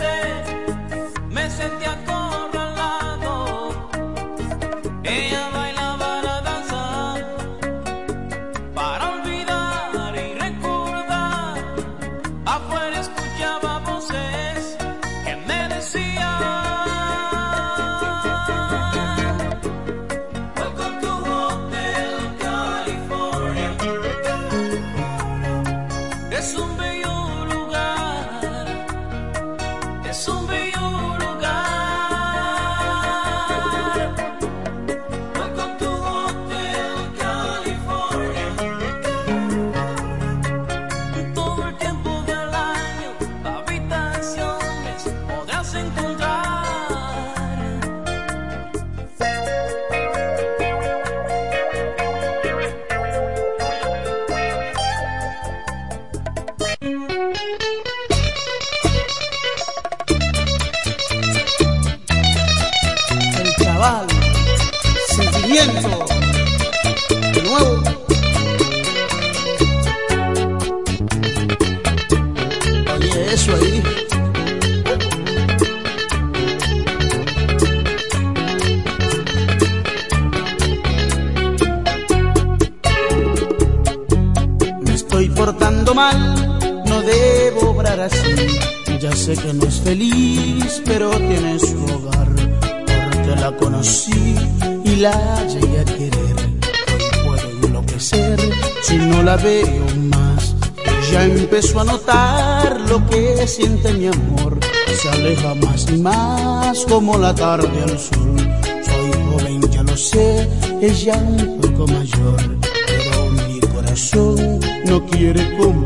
siente 103.48 103.94
mi 103.94 104.08
amor 104.08 104.58
se 104.96 105.10
aleja 105.10 105.54
más 105.56 105.86
y 105.90 105.98
más 105.98 106.86
como 106.86 107.18
la 107.18 107.34
tarde 107.36 107.84
al 107.84 108.00
sol. 108.00 108.38
Soy 108.84 109.12
joven, 109.30 109.62
ya 109.70 109.84
lo 109.84 109.98
sé, 109.98 110.50
ella 110.82 111.16
un 111.16 111.60
poco 111.60 111.88
mayor, 111.88 112.58
pero 112.88 113.30
mi 113.32 113.60
corazón 113.60 114.60
no 114.86 115.06
quiere 115.06 115.58
comer 115.58 115.85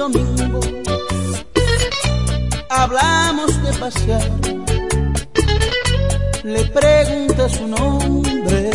domingo 0.00 0.60
hablamos 2.70 3.62
de 3.62 3.72
pasear. 3.74 4.30
Le 6.42 6.64
pregunté 6.78 7.48
su 7.50 7.68
nombre 7.68 8.70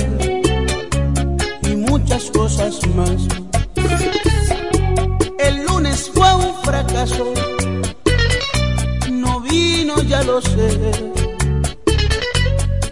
y 1.63 1.75
muchas 1.77 2.29
cosas 2.29 2.73
más. 2.95 3.21
El 5.39 5.65
lunes 5.65 6.11
fue 6.13 6.31
un 6.35 6.53
fracaso, 6.63 7.33
no 9.09 9.41
vino, 9.41 9.95
ya 10.03 10.21
lo 10.21 10.39
sé, 10.41 10.69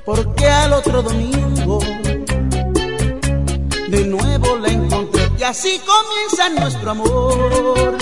porque 0.03 0.47
al 0.47 0.73
otro 0.73 1.03
domingo 1.03 1.77
de 3.89 4.05
nuevo 4.05 4.57
la 4.57 4.69
encontré 4.69 5.29
y 5.37 5.43
así 5.43 5.79
comienza 5.85 6.49
nuestro 6.49 6.91
amor. 6.91 7.92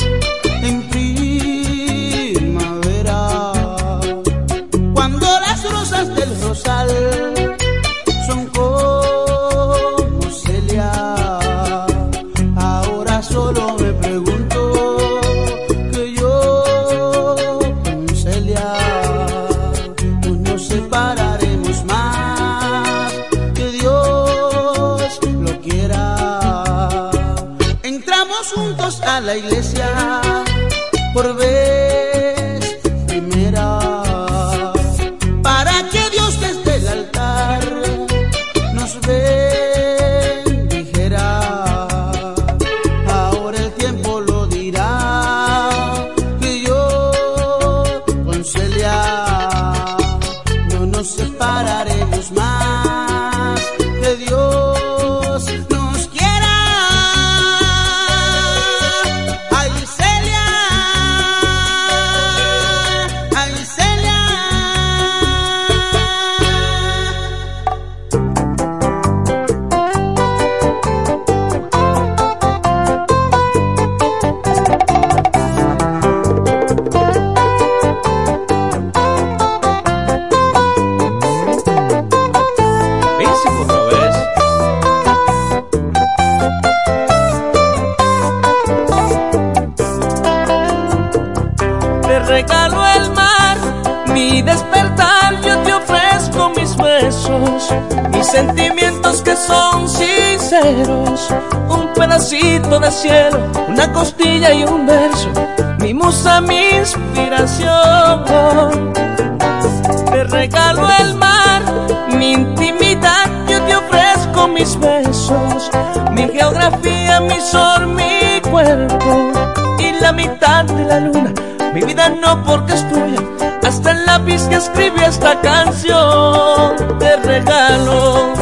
Porque 122.46 122.74
es 122.74 122.88
tuya, 122.90 123.22
hasta 123.62 123.92
el 123.92 124.06
lápiz 124.06 124.44
que 124.48 124.56
escribió 124.56 125.06
esta 125.06 125.40
canción 125.42 126.76
te 126.98 127.18
regalo 127.18 128.34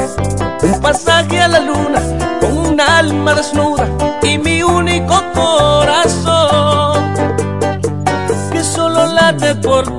un 0.62 0.82
pasaje 0.82 1.42
a 1.42 1.48
la 1.48 1.60
luna 1.60 2.00
con 2.40 2.58
un 2.58 2.80
alma 2.80 3.34
desnuda 3.34 3.88
y 4.22 4.38
mi 4.38 4.62
único 4.62 5.24
corazón 5.34 7.14
que 8.52 8.64
solo 8.64 9.08
late 9.08 9.56
por. 9.56 9.99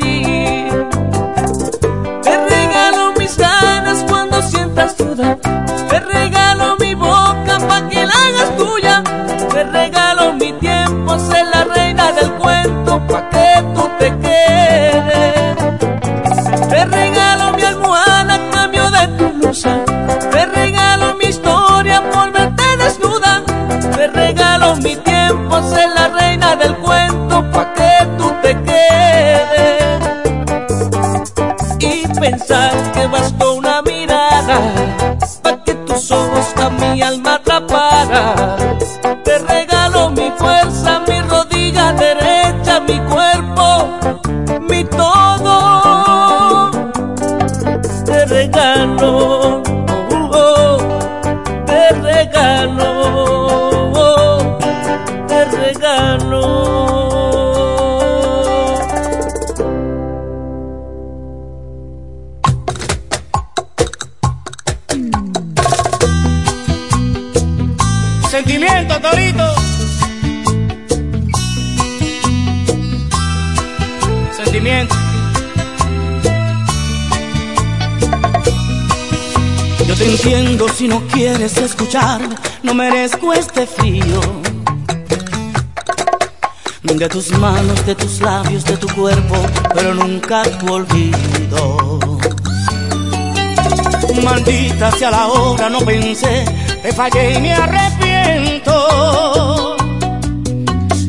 merezco 82.81 83.31
este 83.31 83.67
frío. 83.67 84.19
De 86.81 87.07
tus 87.09 87.29
manos, 87.37 87.85
de 87.85 87.93
tus 87.95 88.19
labios, 88.21 88.65
de 88.65 88.75
tu 88.77 88.87
cuerpo, 88.87 89.35
pero 89.75 89.93
nunca 89.93 90.41
tu 90.59 90.73
olvido. 90.73 91.99
Maldita 94.23 94.91
sea 94.93 95.11
la 95.11 95.27
hora, 95.27 95.69
no 95.69 95.79
pensé, 95.81 96.43
te 96.81 96.91
fallé 96.91 97.33
y 97.35 97.41
me 97.41 97.53
arrepiento. 97.53 98.75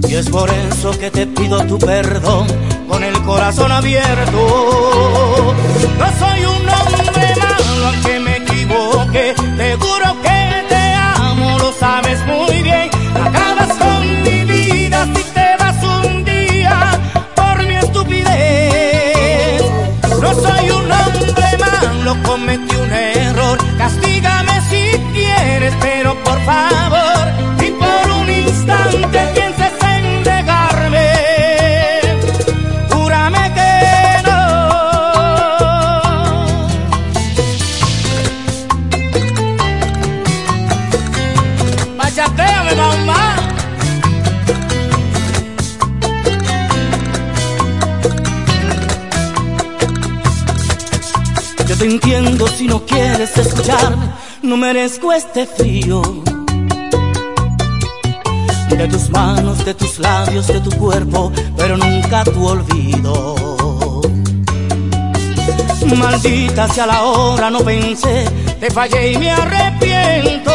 Y 0.09 0.15
es 0.15 0.29
por 0.29 0.51
eso 0.51 0.91
que 0.99 1.11
te 1.11 1.27
pido 1.27 1.65
tu 1.67 1.79
perdón 1.79 2.47
con 2.87 3.03
el 3.03 3.19
corazón 3.23 3.73
abierto. 3.73 5.55
No 5.99 6.07
soy 6.21 6.45
un 6.55 6.69
hombre 6.69 7.35
malo, 7.41 7.87
aunque 7.87 8.21
me 8.21 8.37
equivoque, 8.37 9.35
te 9.57 9.77
cometí 22.33 22.77
un 22.77 22.93
error, 22.93 23.59
castígame 23.79 24.61
si 24.71 24.99
quieres, 25.13 25.75
pero 25.81 26.15
por 26.25 26.41
favor, 26.45 26.82
quieres 53.31 53.55
no 54.43 54.57
merezco 54.57 55.13
este 55.13 55.47
frío. 55.47 56.03
De 58.71 58.89
tus 58.89 59.11
manos, 59.11 59.65
de 59.65 59.75
tus 59.75 60.01
labios, 60.01 60.49
de 60.49 60.61
tu 60.61 60.71
cuerpo, 60.71 61.31
pero 61.57 61.77
nunca 61.77 62.25
tu 62.25 62.45
olvido. 62.45 64.01
Maldita 65.97 66.67
sea 66.69 66.87
la 66.87 67.03
hora, 67.03 67.51
no 67.51 67.61
pensé, 67.61 68.25
te 68.59 68.71
fallé 68.71 69.13
y 69.13 69.19
me 69.19 69.31
arrepiento. 69.31 70.53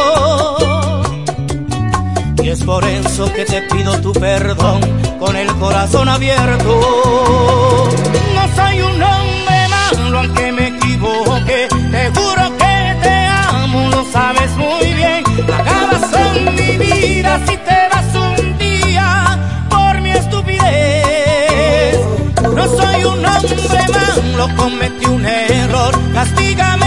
Y 2.43 2.49
es 2.49 2.63
por 2.63 2.83
eso 2.83 3.31
que 3.33 3.45
te 3.45 3.61
pido 3.61 4.01
tu 4.01 4.11
perdón 4.11 4.81
con 5.19 5.35
el 5.37 5.47
corazón 5.55 6.09
abierto. 6.09 7.89
No 8.35 8.55
soy 8.55 8.81
un 8.81 9.01
hombre 9.03 9.67
malo 9.69 10.19
aunque 10.19 10.51
me 10.51 10.66
muy 14.57 14.93
bien. 14.93 15.23
Acabas 15.43 16.11
con 16.11 16.55
mi 16.55 16.77
vida 16.77 17.39
si 17.47 17.57
te 17.57 17.79
vas 17.91 18.15
un 18.15 18.57
día 18.57 19.39
por 19.69 20.01
mi 20.01 20.11
estupidez. 20.11 21.99
No 22.55 22.67
soy 22.67 23.03
un 23.05 23.25
hombre 23.25 23.85
malo, 23.93 24.47
cometí 24.55 25.05
un 25.05 25.25
error, 25.25 25.93
castígame. 26.13 26.86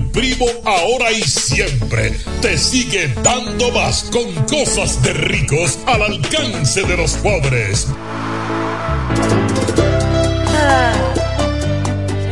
Primo 0.13 0.45
ahora 0.65 1.11
y 1.11 1.21
siempre 1.21 2.13
te 2.41 2.57
sigue 2.57 3.13
dando 3.23 3.71
más 3.71 4.03
con 4.11 4.33
cosas 4.45 5.01
de 5.03 5.13
ricos 5.13 5.79
al 5.85 6.01
alcance 6.01 6.83
de 6.83 6.97
los 6.97 7.13
pobres. 7.13 7.87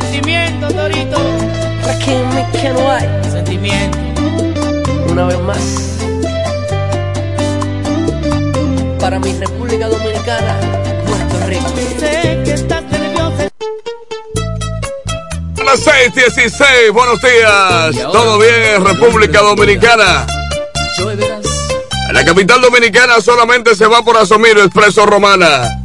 Sentimiento, 0.00 0.68
Torito. 0.68 1.18
Sentimiento. 3.30 3.98
Una 5.10 5.24
vez 5.24 5.40
más. 5.40 5.96
Para 9.00 9.18
mi 9.18 9.32
República 9.32 9.88
Dominicana, 9.88 10.56
Puerto 11.06 11.46
Rico. 11.46 12.49
Las 15.70 15.86
6:16, 15.86 16.90
buenos 16.92 17.20
días. 17.20 18.10
¿Todo 18.10 18.38
bien 18.38 18.54
en 18.74 18.84
República 18.84 19.40
Dominicana? 19.40 20.26
En 22.08 22.14
la 22.14 22.24
capital 22.24 22.60
dominicana 22.60 23.20
solamente 23.20 23.76
se 23.76 23.86
va 23.86 24.02
por 24.02 24.16
asumir 24.16 24.58
el 24.58 24.64
Expreso 24.64 25.06
Romana. 25.06 25.79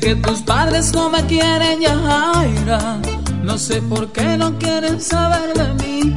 Que 0.00 0.16
tus 0.16 0.40
padres 0.40 0.92
no 0.92 1.10
me 1.10 1.24
quieren, 1.26 1.80
Yajaira. 1.80 3.00
No 3.42 3.58
sé 3.58 3.82
por 3.82 4.10
qué 4.12 4.36
no 4.36 4.58
quieren 4.58 5.00
saber 5.00 5.52
de 5.54 5.74
mí. 5.74 6.14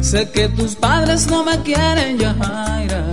Sé 0.00 0.30
que 0.30 0.48
tus 0.48 0.74
padres 0.74 1.28
no 1.28 1.44
me 1.44 1.58
quieren, 1.62 2.18
Yajaira. 2.18 3.04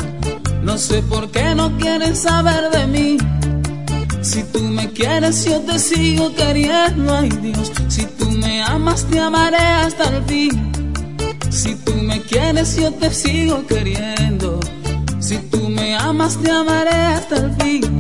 No 0.63 0.77
sé 0.77 1.01
por 1.03 1.29
qué 1.29 1.53
no 1.53 1.77
quieren 1.77 2.15
saber 2.15 2.71
de 2.71 2.87
mí. 2.87 3.17
Si 4.21 4.43
tú 4.43 4.59
me 4.61 4.91
quieres, 4.91 5.45
yo 5.45 5.61
te 5.61 5.77
sigo 5.77 6.33
queriendo, 6.33 7.15
ay 7.15 7.29
Dios. 7.29 7.71
Si 7.87 8.05
tú 8.05 8.31
me 8.31 8.63
amas, 8.63 9.05
te 9.05 9.19
amaré 9.19 9.57
hasta 9.57 10.05
el 10.09 10.23
fin. 10.23 10.71
Si 11.51 11.75
tú 11.75 11.93
me 11.95 12.21
quieres, 12.21 12.75
yo 12.75 12.91
te 12.91 13.11
sigo 13.11 13.65
queriendo. 13.67 14.59
Si 15.19 15.37
tú 15.37 15.69
me 15.69 15.95
amas, 15.95 16.37
te 16.37 16.51
amaré 16.51 16.95
hasta 17.15 17.37
el 17.37 17.51
fin, 17.55 17.94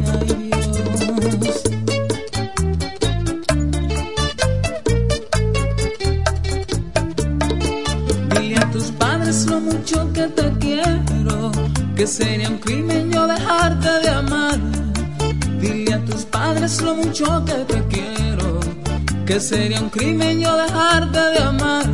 sería 19.39 19.81
un 19.81 19.89
crimen 19.89 20.39
yo 20.39 20.55
dejarte 20.55 21.19
de 21.19 21.39
amar. 21.39 21.85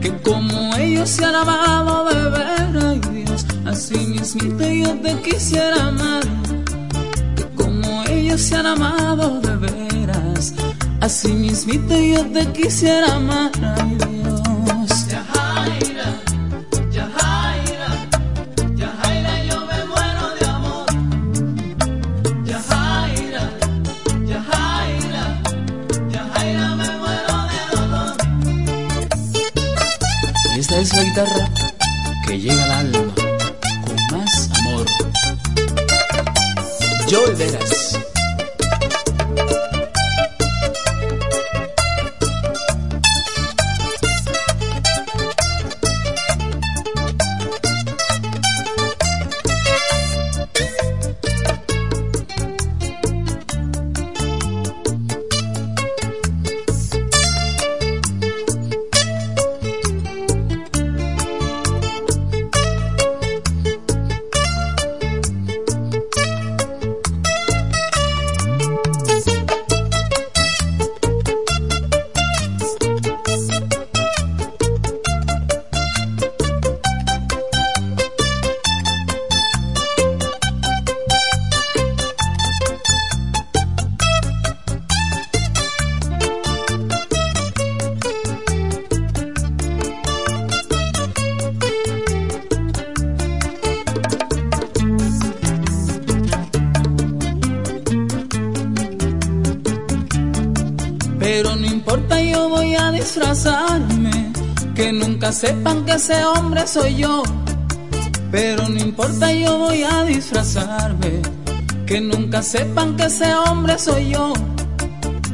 Que 0.00 0.10
como 0.22 0.74
ellos 0.76 1.08
se 1.08 1.24
han 1.24 1.34
amado 1.34 2.04
de 2.10 2.30
ver, 2.30 2.84
ay 2.86 3.00
Dios, 3.12 3.46
así 3.64 3.96
mismito 3.98 4.64
yo 4.68 4.90
te 5.00 5.14
quisiera 5.22 5.88
amar. 5.88 6.22
Que 7.36 7.44
como 7.56 8.04
ellos 8.04 8.40
se 8.40 8.56
han 8.56 8.66
amado 8.66 9.40
de 9.40 9.56
veras, 9.56 10.54
así 11.00 11.32
mismito 11.32 11.98
yo 11.98 12.24
te 12.26 12.46
quisiera 12.52 13.14
amar, 13.14 13.50
ay 13.78 13.94
Dios. 13.96 14.03
Joy 37.14 37.32
Vegas. 37.36 37.54
Pero 37.54 37.63
sepan 105.34 105.84
que 105.84 105.92
ese 105.92 106.24
hombre 106.24 106.66
soy 106.66 106.96
yo. 106.96 107.22
Pero 108.30 108.68
no 108.68 108.78
importa, 108.80 109.32
yo 109.32 109.58
voy 109.58 109.82
a 109.82 110.04
disfrazarme. 110.04 111.20
Que 111.86 112.00
nunca 112.00 112.42
sepan 112.42 112.96
que 112.96 113.04
ese 113.04 113.34
hombre 113.34 113.78
soy 113.78 114.10
yo. 114.10 114.32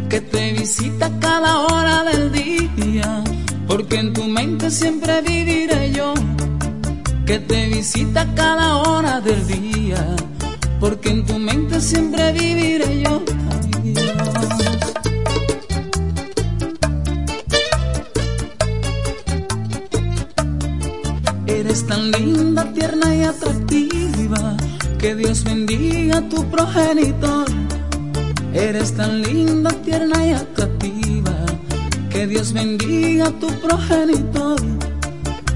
Que 0.09 0.21
te 0.21 0.53
visita 0.53 1.11
cada 1.21 1.59
hora 1.67 2.05
del 2.05 2.33
día. 2.33 3.23
Porque 3.69 3.97
en 3.97 4.13
tu 4.13 4.25
mente 4.25 4.71
siempre 4.71 5.21
viviré 5.21 5.93
yo. 5.93 6.15
Que 7.27 7.39
te 7.39 7.69
visita 7.69 8.27
cada 8.35 8.77
hora 8.77 9.21
del 9.21 9.47
día. 9.47 10.17
Porque 10.81 11.11
en 11.11 11.27
tu 11.27 11.39
mente 11.39 11.81
siempre 11.81 12.33
viviré 12.33 13.03
yo. 13.03 13.23
Progenitor. 26.61 27.47
Eres 28.53 28.93
tan 28.93 29.23
linda, 29.23 29.71
tierna 29.85 30.27
y 30.27 30.33
atractiva, 30.33 31.35
que 32.11 32.27
Dios 32.27 32.53
bendiga 32.53 33.29
a 33.29 33.31
tu 33.31 33.49
progenitor. 33.61 34.61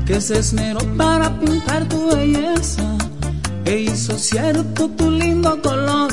Que 0.07 0.21
se 0.21 0.39
esmeró 0.39 0.81
para 0.97 1.39
pintar 1.41 1.89
tu 1.89 2.09
belleza, 2.09 2.85
e 3.65 3.81
hizo 3.81 4.19
cierto 4.19 4.89
tu 4.91 5.11
lindo 5.11 5.61
color. 5.63 6.13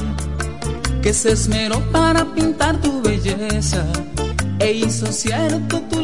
Que 1.02 1.14
se 1.14 1.32
esmeró 1.32 1.80
para 1.92 2.26
pintar 2.34 2.76
tu 2.82 3.02
belleza, 3.02 3.86
e 4.60 4.72
hizo 4.74 5.08
cierto 5.08 5.82
tu 5.90 6.00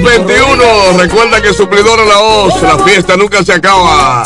621. 0.00 0.98
Recuerda 0.98 1.42
que 1.42 1.52
Suplidora 1.52 2.02
La 2.04 2.18
Hoz, 2.18 2.62
la 2.62 2.78
fiesta 2.78 3.14
nunca 3.14 3.44
se 3.44 3.52
acaba. 3.52 4.22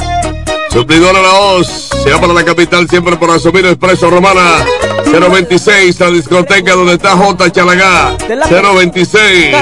Suplidora 0.71 1.21
La 1.21 1.35
Hoz, 1.35 1.89
se 2.05 2.11
va 2.13 2.21
para 2.21 2.33
la 2.33 2.45
capital 2.45 2.89
siempre 2.89 3.17
por 3.17 3.31
asumir 3.31 3.67
Expreso 3.67 4.09
Romana. 4.09 4.65
026, 5.11 5.99
la 5.99 6.11
discoteca 6.11 6.73
donde 6.75 6.95
está 6.95 7.17
J. 7.17 7.51
Chalagá. 7.51 8.17
026. 8.29 9.57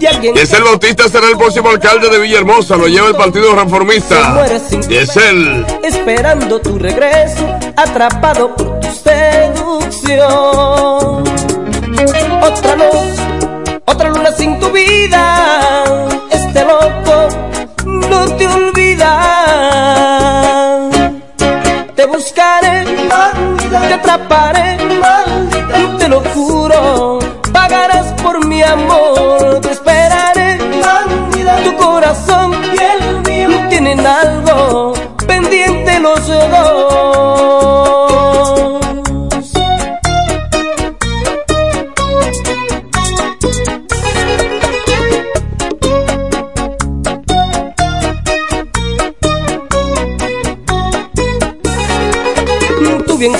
Y 0.00 0.38
es 0.38 0.52
el 0.52 0.62
Bautista 0.62 1.08
será 1.08 1.28
el 1.28 1.38
próximo 1.38 1.70
alcalde 1.70 2.10
de 2.10 2.18
Villahermosa. 2.18 2.76
Lo 2.76 2.86
lleva 2.88 3.08
el 3.08 3.16
Partido 3.16 3.54
Reformista. 3.54 4.46
Y 4.90 4.96
es 4.96 5.16
él. 5.16 5.64
Esperando 5.82 6.60
tu 6.60 6.78
regreso, 6.78 7.48
atrapado 7.76 8.54
por 8.54 8.80
tu 8.80 8.88
seducción. 8.92 10.20
Otra 12.42 12.76
luz, 12.76 13.18
otra 13.86 14.08
luna 14.08 14.32
sin 14.32 14.58
tu 14.58 14.70
vida. 14.70 15.29
Te 23.90 23.94
atraparé, 23.94 24.59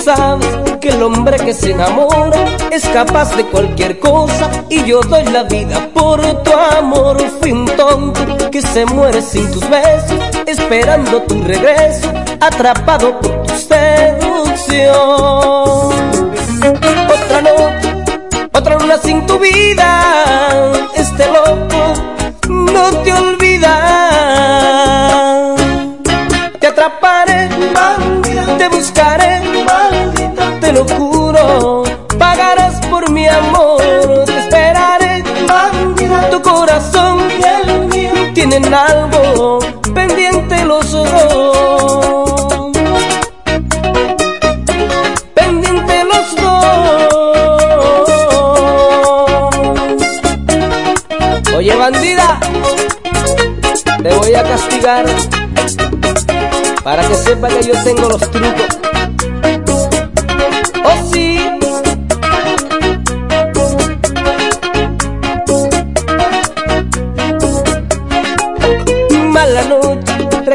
sabes 0.02 0.48
que 0.80 0.88
el 0.88 1.02
hombre 1.02 1.36
que 1.36 1.52
se 1.52 1.72
enamora 1.72 2.44
es 2.70 2.88
capaz 2.88 3.36
de 3.36 3.44
cualquier 3.44 3.98
cosa 3.98 4.50
y 4.68 4.84
yo 4.84 5.00
doy 5.02 5.24
la 5.24 5.44
vida 5.44 5.88
por 5.92 6.20
tu 6.42 6.52
amor. 6.52 7.18
Fui 7.40 7.52
un 7.52 7.66
tonto 7.66 8.50
que 8.50 8.62
se 8.62 8.86
muere 8.86 9.22
sin 9.22 9.50
tus 9.50 9.68
besos, 9.68 10.18
esperando 10.46 11.22
tu 11.22 11.42
regreso, 11.42 12.10
atrapado 12.40 13.18
por 13.20 13.42
tu 13.42 13.54
seducción. 13.54 14.90
Otra 17.08 17.42
noche, 17.42 17.94
otra 18.52 18.78
luna 18.78 18.98
sin 19.02 19.26
tu 19.26 19.38
vida, 19.38 20.72
tienen 38.50 38.74
algo 38.74 39.60
pendiente 39.94 40.64
los 40.64 40.90
dos. 40.90 42.72
Pendiente 45.34 46.04
los 46.04 46.36
dos. 46.36 47.14
Oye, 51.54 51.76
bandida, 51.76 52.40
te 54.02 54.14
voy 54.14 54.34
a 54.34 54.42
castigar 54.42 55.06
para 56.82 57.06
que 57.06 57.14
sepa 57.14 57.46
que 57.48 57.62
yo 57.62 57.74
tengo 57.84 58.08
los 58.08 58.30
trucos. 58.30 58.89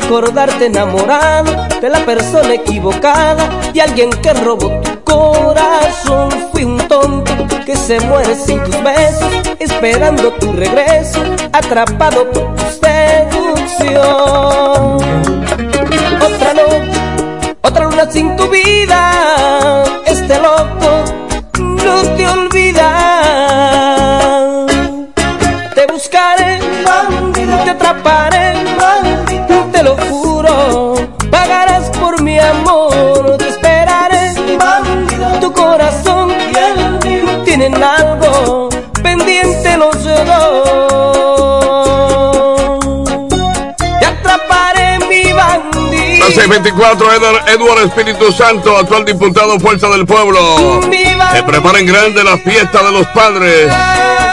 Recordarte 0.05 0.67
enamorado 0.67 1.67
de 1.81 1.89
la 1.89 2.05
persona 2.05 2.53
equivocada 2.53 3.49
y 3.73 3.79
alguien 3.79 4.11
que 4.11 4.33
robó 4.33 4.69
tu 4.81 5.03
corazón. 5.03 6.29
Fui 6.51 6.63
un 6.63 6.77
tonto 6.87 7.33
que 7.65 7.75
se 7.75 7.99
muere 8.01 8.35
sin 8.35 8.63
tus 8.63 8.83
besos, 8.83 9.33
esperando 9.57 10.31
tu 10.33 10.53
regreso, 10.53 11.23
atrapado 11.51 12.29
por 12.29 12.53
tu 12.53 12.61
seducción. 12.85 13.97
Otra 16.21 16.53
noche, 16.53 17.01
otra 17.63 17.85
luna 17.85 18.11
sin 18.11 18.35
tu 18.35 18.47
vida, 18.47 19.85
2024, 46.47 47.13
Edward, 47.13 47.49
Edward 47.49 47.85
Espíritu 47.85 48.31
Santo, 48.31 48.77
actual 48.77 49.03
diputado 49.03 49.59
Fuerza 49.59 49.89
del 49.89 50.05
Pueblo. 50.05 50.79
Se 51.33 51.41
prepara 51.41 51.79
en 51.79 51.87
grande 51.87 52.23
la 52.23 52.37
fiesta 52.37 52.83
de 52.83 52.91
los 52.91 53.07
padres. 53.07 53.71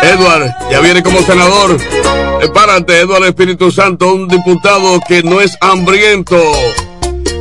Edward 0.03 0.55
ya 0.71 0.81
viene 0.81 1.03
como 1.03 1.23
senador. 1.23 1.79
Prepárate, 2.39 3.01
Edward 3.01 3.25
Espíritu 3.25 3.71
Santo, 3.71 4.13
un 4.13 4.29
diputado 4.29 5.01
que 5.09 5.23
no 5.23 5.41
es 5.41 5.57
hambriento. 5.63 6.37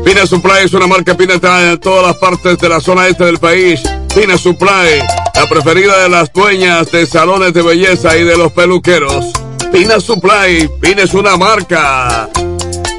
Pina 0.06 0.26
Supply 0.26 0.64
es 0.64 0.74
una 0.74 0.88
marca 0.88 1.18
Pina 1.18 1.34
en 1.34 1.78
todas 1.78 2.08
las 2.08 2.16
partes 2.16 2.58
de 2.58 2.70
la 2.70 2.80
zona 2.80 3.08
este 3.08 3.26
del 3.26 3.40
país. 3.40 3.82
Pina 4.16 4.38
Supply, 4.38 5.02
la 5.36 5.50
preferida 5.50 6.02
de 6.02 6.08
las 6.08 6.32
dueñas 6.32 6.90
de 6.92 7.06
salones 7.06 7.54
de 7.54 7.62
belleza 7.62 8.16
y 8.16 8.24
de 8.24 8.38
los 8.38 8.54
peluqueros. 8.54 9.34
Pina 9.74 10.00
Supply, 10.00 10.70
Pina 10.80 11.04
es 11.04 11.14
una 11.14 11.36
marca. 11.36 12.30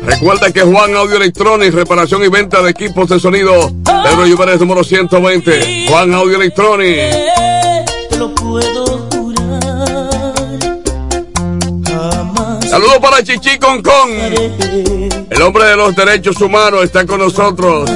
Recuerda 0.04 0.52
que 0.52 0.62
Juan 0.62 0.94
Audio 0.96 1.16
Electronics, 1.16 1.74
reparación 1.74 2.24
y 2.24 2.28
venta 2.28 2.62
de 2.62 2.70
equipos 2.70 3.08
de 3.08 3.20
sonido. 3.20 3.72
Pedro 3.84 4.26
Lluveres 4.26 4.60
número 4.60 4.82
120. 4.84 5.86
Juan 5.88 6.14
Audio 6.14 6.36
Electronics. 6.36 7.16
lo 8.18 8.34
puedo 8.34 8.92
Saludos 12.72 13.00
para 13.02 13.22
Chichi 13.22 13.58
Con 13.58 13.82
Con. 13.82 14.10
El 14.10 15.42
hombre 15.42 15.64
de 15.66 15.76
los 15.76 15.94
derechos 15.94 16.40
humanos 16.40 16.84
está 16.84 17.04
con 17.04 17.18
nosotros. 17.18 17.90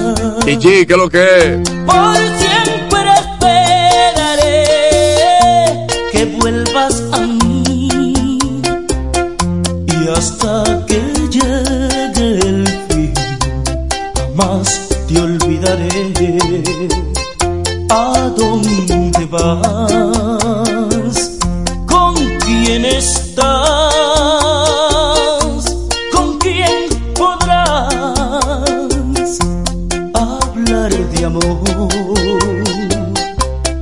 Chichi, 0.44 0.84
¿qué 0.84 0.92
es 0.92 0.98
lo 0.98 1.08
que 1.08 1.24
es? 1.38 2.45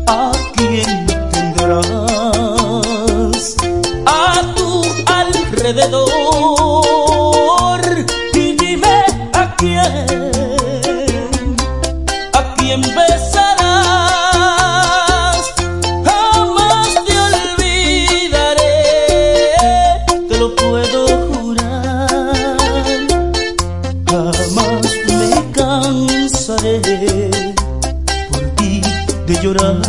¿A 0.07 0.33
quién 0.57 1.07
tendrás 1.33 1.85
a 4.07 4.55
tu 4.57 4.83
alrededor? 5.07 6.15
Y 8.33 8.57
dime 8.57 9.05
a 9.33 9.55
quién, 9.57 10.24
de 29.53 29.84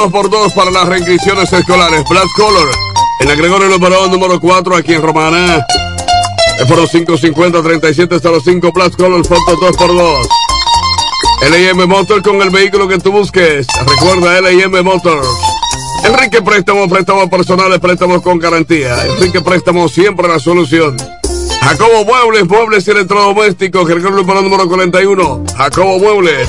2x2 0.00 0.54
para 0.54 0.70
las 0.70 0.88
reinscripciones 0.88 1.52
escolares. 1.52 2.02
Black 2.08 2.26
Color, 2.34 2.70
en 3.20 3.28
la 3.28 3.34
Gregorio 3.34 3.68
Luperón 3.68 4.10
número 4.10 4.40
4, 4.40 4.76
aquí 4.76 4.94
en 4.94 5.02
Romaná. 5.02 5.66
El 6.58 6.66
foro 6.66 6.86
550-3705, 6.86 8.72
Black 8.72 8.96
Color, 8.96 9.26
fotos 9.26 9.58
2x2. 9.58 10.28
LIM 11.50 11.86
Motor 11.86 12.22
con 12.22 12.40
el 12.40 12.48
vehículo 12.48 12.88
que 12.88 12.98
tú 12.98 13.12
busques. 13.12 13.66
Recuerda 13.86 14.40
LIM 14.40 14.82
Motors. 14.82 15.28
Enrique 16.04 16.40
Préstamo, 16.40 16.88
préstamos 16.88 17.28
personales, 17.28 17.78
préstamos 17.78 18.22
con 18.22 18.38
garantía. 18.38 19.04
Enrique 19.04 19.42
Préstamo, 19.42 19.86
siempre 19.88 20.28
la 20.28 20.38
solución. 20.38 20.96
Jacobo 21.60 22.06
Muebles, 22.06 22.48
muebles 22.48 22.88
y 22.88 22.92
electrodomésticos, 22.92 23.86
Gregorio 23.86 24.16
Luperón 24.16 24.44
número 24.44 24.66
41. 24.66 25.44
Jacobo 25.58 25.98
Muebles. 25.98 26.48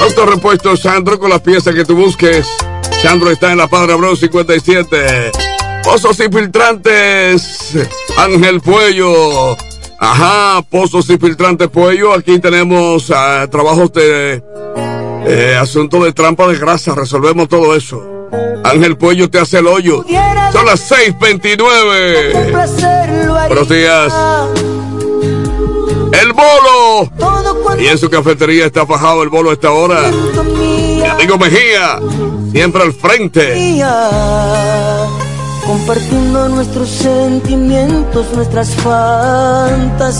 Autorepuesto 0.00 0.76
Sandro 0.76 1.18
con 1.18 1.30
las 1.30 1.40
piezas 1.40 1.74
que 1.74 1.84
tú 1.84 1.96
busques. 1.96 2.46
Sandro 3.06 3.30
está 3.30 3.52
en 3.52 3.58
la 3.58 3.68
Padre 3.68 3.92
Abreu 3.92 4.16
57. 4.16 5.30
Pozos 5.84 6.18
y 6.18 6.24
filtrantes. 6.24 7.72
Ángel 8.16 8.60
Puello. 8.60 9.56
Ajá, 10.00 10.60
pozos 10.68 11.08
y 11.10 11.16
filtrantes 11.16 11.68
Puello. 11.68 12.12
Aquí 12.12 12.40
tenemos 12.40 13.12
ah, 13.14 13.46
trabajos 13.48 13.92
de 13.92 14.42
eh, 15.24 15.56
asunto 15.56 16.02
de 16.02 16.12
trampa 16.12 16.48
de 16.48 16.58
grasa. 16.58 16.96
Resolvemos 16.96 17.48
todo 17.48 17.76
eso. 17.76 18.02
Ángel 18.64 18.96
Puello 18.96 19.30
te 19.30 19.38
hace 19.38 19.58
el 19.58 19.68
hoyo. 19.68 20.04
Son 20.52 20.66
las 20.66 20.90
6:29. 20.90 23.46
Buenos 23.46 23.68
días. 23.68 24.12
El 26.10 26.32
bolo. 26.32 27.08
Y 27.78 27.86
en 27.86 27.98
su 27.98 28.10
cafetería 28.10 28.66
está 28.66 28.84
fajado 28.84 29.22
el 29.22 29.28
bolo 29.28 29.50
a 29.50 29.52
esta 29.52 29.70
hora. 29.70 30.10
Amigo 31.12 31.38
Mejía, 31.38 32.00
siempre 32.56 32.82
al 32.82 32.94
frente. 32.94 33.52
compartiendo 35.66 36.48
nuestros 36.48 36.88
sentimientos, 36.88 38.32
nuestras 38.34 38.74
fantasías. 38.76 40.16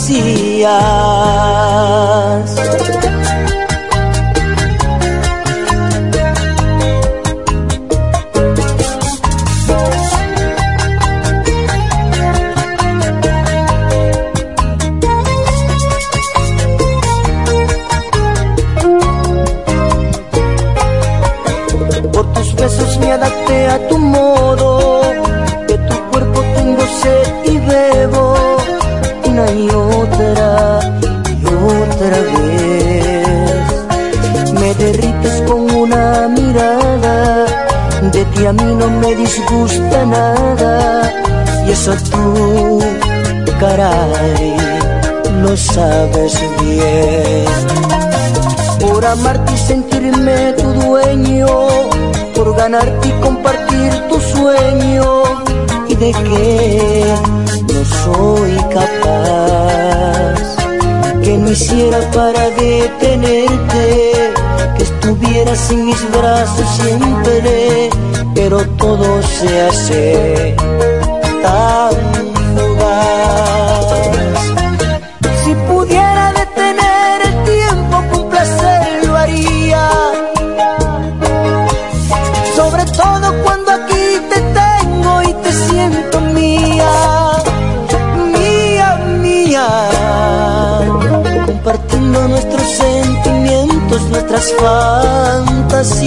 Sabes 45.77 46.35
bien. 46.62 47.44
Por 48.81 49.05
amarte 49.05 49.53
y 49.53 49.59
sentirme 49.59 50.55
tu 50.55 50.69
dueño, 50.86 51.48
por 52.35 52.57
ganarte 52.57 53.09
y 53.09 53.12
compartir 53.27 53.90
tu 54.09 54.19
sueño 54.20 55.07
y 55.89 55.94
de 56.03 56.11
que 56.12 57.15
no 57.73 57.81
soy 58.03 58.55
capaz 58.78 60.47
que 61.23 61.36
no 61.36 61.51
hiciera 61.51 61.98
para 62.12 62.43
detenerte, 62.65 63.85
que 64.77 64.82
estuvieras 64.90 65.70
en 65.70 65.86
mis 65.86 66.03
brazos 66.11 66.69
siempre, 66.81 67.90
pero 68.35 68.57
todo 68.82 69.07
se 69.23 69.51
hace 69.66 70.57
tan 71.43 72.16
nuestras 94.37 94.53
fantasías. 94.61 96.07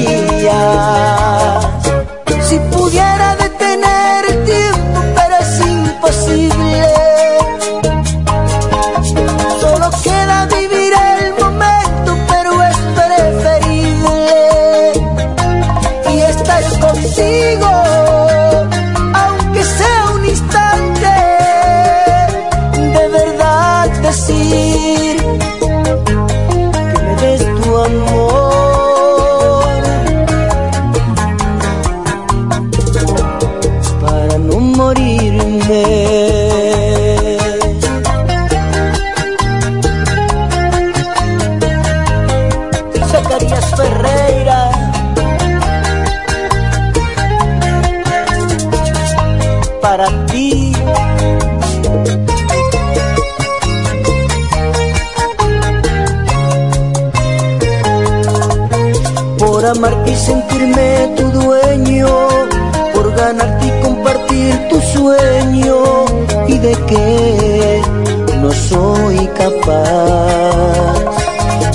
Capaz, 69.40 71.00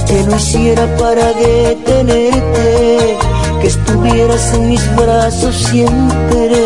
que 0.06 0.22
no 0.28 0.36
hiciera 0.36 0.84
para 0.98 1.32
detenerte, 1.32 3.18
que 3.60 3.66
estuvieras 3.66 4.52
en 4.54 4.68
mis 4.68 4.96
brazos 4.96 5.54
siempre, 5.70 6.56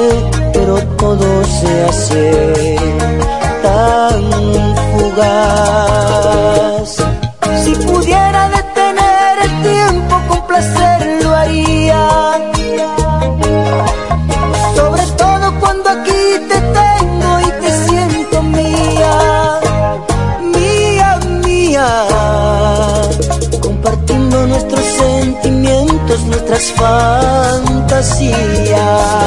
pero 0.53 0.79
todo 0.97 1.45
se 1.45 1.85
hace 1.85 2.77
tan 3.63 4.23
fugaz. 4.93 6.78
Sentimientos, 26.69 29.18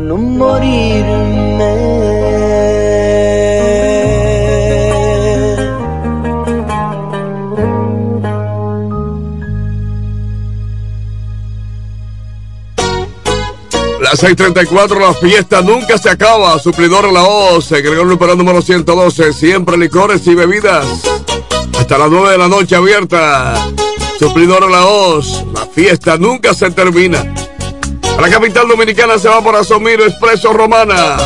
no 0.00 0.16
morirme. 0.16 1.88
Las 14.00 14.20
6:34, 14.22 15.00
la 15.00 15.12
fiesta 15.14 15.60
nunca 15.60 15.98
se 15.98 16.08
acaba. 16.08 16.58
Suplidor 16.58 17.12
La 17.12 17.24
Hoz, 17.24 17.70
Gregorio 17.70 18.04
Luperón 18.04 18.38
número 18.38 18.62
112. 18.62 19.32
Siempre 19.32 19.76
licores 19.76 20.26
y 20.26 20.34
bebidas. 20.34 20.86
Hasta 21.78 21.98
las 21.98 22.10
9 22.10 22.30
de 22.30 22.38
la 22.38 22.48
noche 22.48 22.74
abierta. 22.76 23.54
Suplidor 24.18 24.70
La 24.70 24.86
Hoz, 24.86 25.44
la 25.54 25.66
fiesta 25.66 26.16
nunca 26.16 26.54
se 26.54 26.70
termina. 26.70 27.47
A 28.18 28.20
la 28.20 28.28
capital 28.30 28.66
dominicana 28.66 29.16
se 29.16 29.28
va 29.28 29.40
por 29.40 29.54
Asomiro 29.54 30.04
Expreso 30.04 30.52
Romana. 30.52 31.16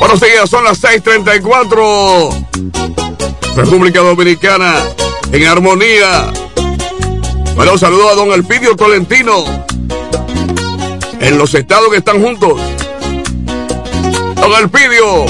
Buenos 0.00 0.20
días, 0.20 0.50
son 0.50 0.64
las 0.64 0.78
6:34. 0.84 2.28
República 3.56 4.00
Dominicana 4.00 4.84
en 5.32 5.46
armonía. 5.46 6.30
Bueno, 7.56 7.78
saludo 7.78 8.10
a 8.10 8.14
don 8.14 8.32
Elpidio 8.32 8.76
Tolentino 8.76 9.44
en 11.20 11.38
los 11.38 11.54
estados 11.54 11.88
que 11.88 11.96
están 11.96 12.22
juntos. 12.22 12.60
Don 14.34 14.52
Elpidio, 14.52 15.24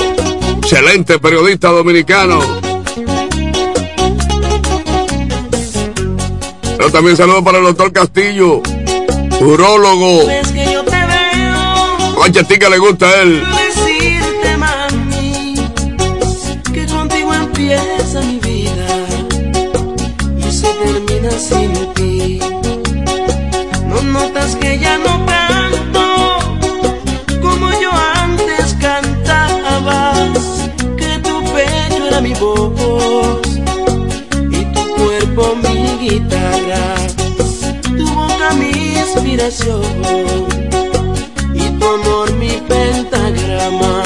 excelente 0.59 1.21
periodista 1.21 1.69
dominicano. 1.69 2.41
Pero 6.77 6.91
también 6.91 7.17
saludo 7.17 7.45
para 7.45 7.59
el 7.59 7.65
doctor 7.65 7.93
Castillo, 7.93 8.61
urólogo. 9.43 10.27
Ves 10.27 10.53
que 10.53 10.73
yo 10.73 10.85
te 10.85 10.91
veo 10.91 12.15
Concha 12.15 12.43
Tica 12.45 12.69
le 12.69 12.79
gusta 12.79 13.07
a 13.09 13.23
él. 13.23 13.43
decirte, 13.67 14.57
mami, 14.57 15.55
que 16.73 16.87
contigo 16.87 17.35
empieza 17.35 18.21
mi 18.21 18.39
vida 18.39 18.87
y 20.39 20.53
se 20.53 20.69
termina 20.69 21.31
sin 21.33 21.95
ti. 21.95 22.41
No 23.89 24.03
notas 24.03 24.57
que 24.57 24.79
ya 24.79 24.99
no 24.99 25.27
y 39.33 39.39
tu 41.79 41.87
amor 41.87 42.31
mi 42.35 42.51
pentagrama. 42.69 44.03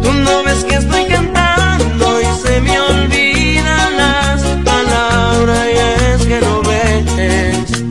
Tú 0.00 0.12
no 0.12 0.44
ves 0.44 0.64
que 0.64 0.76
estoy 0.76 1.06
cantando 1.06 2.20
y 2.20 2.26
se 2.40 2.60
me 2.60 2.78
olvidan 2.80 3.96
las 3.96 4.42
palabras 4.64 5.66
y 5.66 5.76
es 5.76 6.26
que 6.28 6.40
no 6.40 6.62
ves 6.62 7.82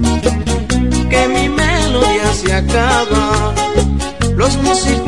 que 1.09 1.27
mi 1.27 1.49
melodía 1.49 2.33
se 2.33 2.53
acaba. 2.53 3.53
Los 4.37 4.55
músicos 4.63 5.00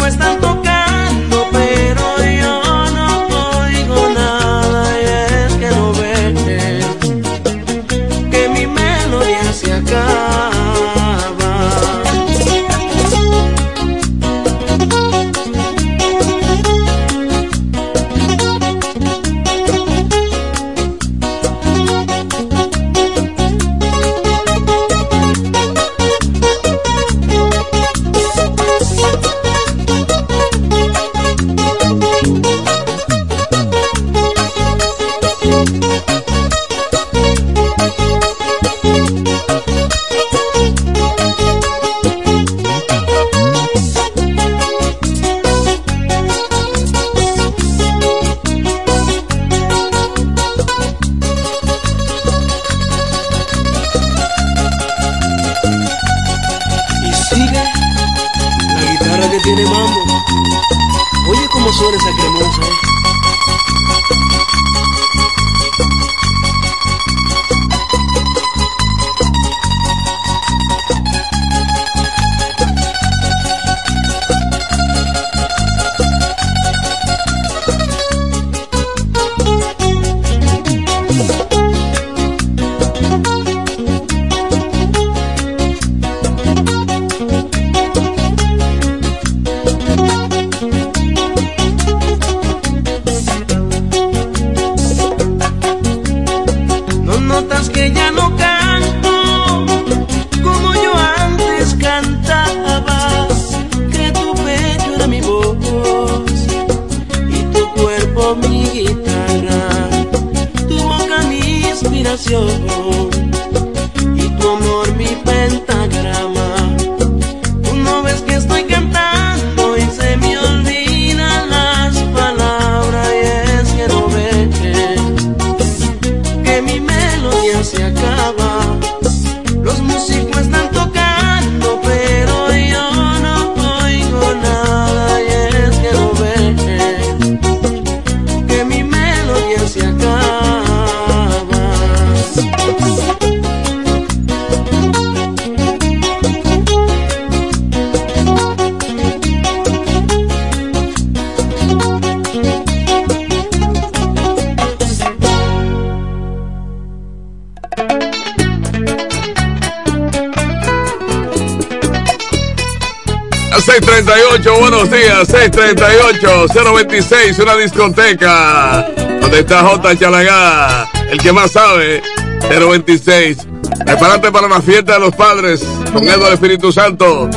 638, 163.94 164.60
buenos 164.60 164.90
días, 164.90 165.28
638, 165.28 166.48
026, 166.74 167.38
una 167.38 167.56
discoteca. 167.56 168.88
Donde 169.22 169.42
está 169.42 169.62
J. 169.62 169.96
Chalagá, 169.96 170.90
el 171.12 171.20
que 171.20 171.32
más 171.32 171.52
sabe, 171.52 172.02
026. 172.50 173.38
Prepárate 173.86 174.32
para 174.32 174.48
la 174.48 174.62
fiesta 174.62 174.94
de 174.94 175.00
los 175.00 175.16
padres 175.16 175.64
con 175.94 176.04
Eduardo 176.04 176.34
Espíritu 176.34 176.72
Santo. 176.72 177.30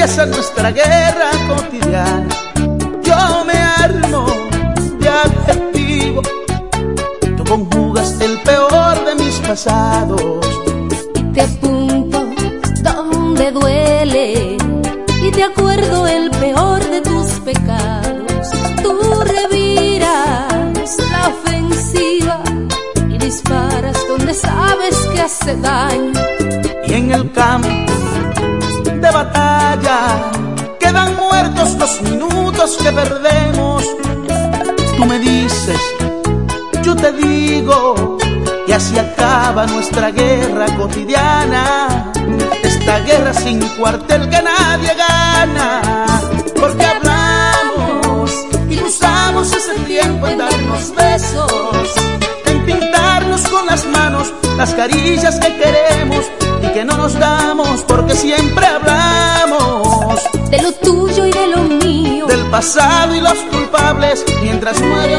empieza 0.00 0.24
nuestra 0.24 0.72
guerra 0.72 1.30
cotidiana. 1.46 2.19
nuestra 39.80 40.10
guerra 40.10 40.66
cotidiana, 40.76 42.12
esta 42.62 43.00
guerra 43.00 43.32
sin 43.32 43.60
cuartel 43.78 44.28
que 44.28 44.42
nadie 44.42 44.94
gana, 44.94 45.80
porque 46.54 46.84
hablamos 46.84 48.30
y 48.68 48.78
usamos 48.78 49.50
ese 49.50 49.72
tiempo 49.86 50.26
en 50.26 50.36
darnos 50.36 50.94
besos, 50.94 51.94
en 52.44 52.66
pintarnos 52.66 53.40
con 53.48 53.64
las 53.64 53.86
manos 53.86 54.30
las 54.58 54.74
carillas 54.74 55.38
que 55.40 55.56
queremos 55.56 56.26
y 56.62 56.66
que 56.74 56.84
no 56.84 56.98
nos 56.98 57.18
damos 57.18 57.82
porque 57.84 58.14
siempre 58.14 58.66
hablamos 58.66 60.20
de 60.50 60.60
lo 60.60 60.72
tuyo 60.72 61.24
y 61.24 61.32
de 61.32 61.46
lo 61.46 61.62
mío, 61.62 62.26
del 62.26 62.44
pasado 62.50 63.14
y 63.14 63.20
los 63.22 63.38
culpables 63.50 64.26
mientras 64.42 64.78
muere 64.82 65.16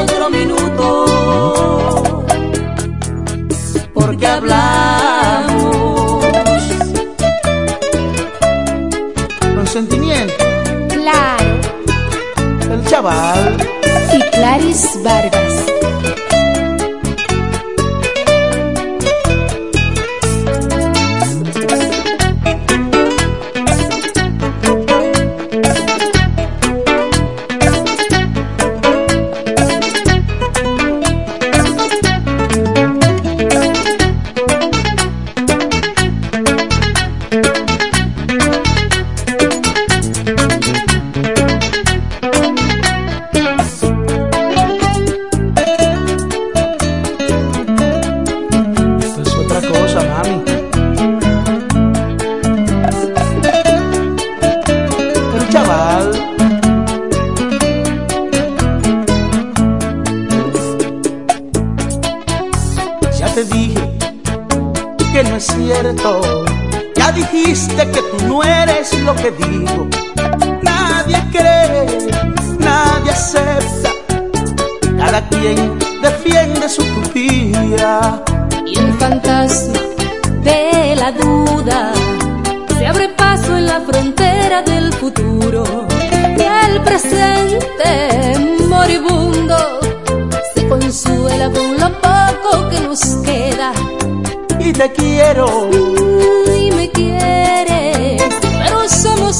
Y 13.04 14.20
Clarice 14.30 14.96
Vargas. 15.02 15.71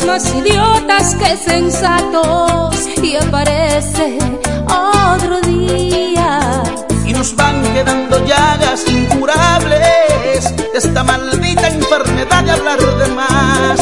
Más 0.00 0.34
idiotas 0.34 1.14
que 1.16 1.36
sensatos. 1.36 2.88
Y 3.02 3.14
aparece 3.16 4.18
otro 4.66 5.40
día. 5.42 6.62
Y 7.04 7.12
nos 7.12 7.36
van 7.36 7.62
quedando 7.74 8.24
llagas 8.24 8.88
incurables 8.88 10.56
de 10.56 10.78
esta 10.78 11.04
maldita 11.04 11.68
enfermedad 11.68 12.42
de 12.42 12.50
hablar 12.52 12.80
de 12.80 13.08
más. 13.08 13.81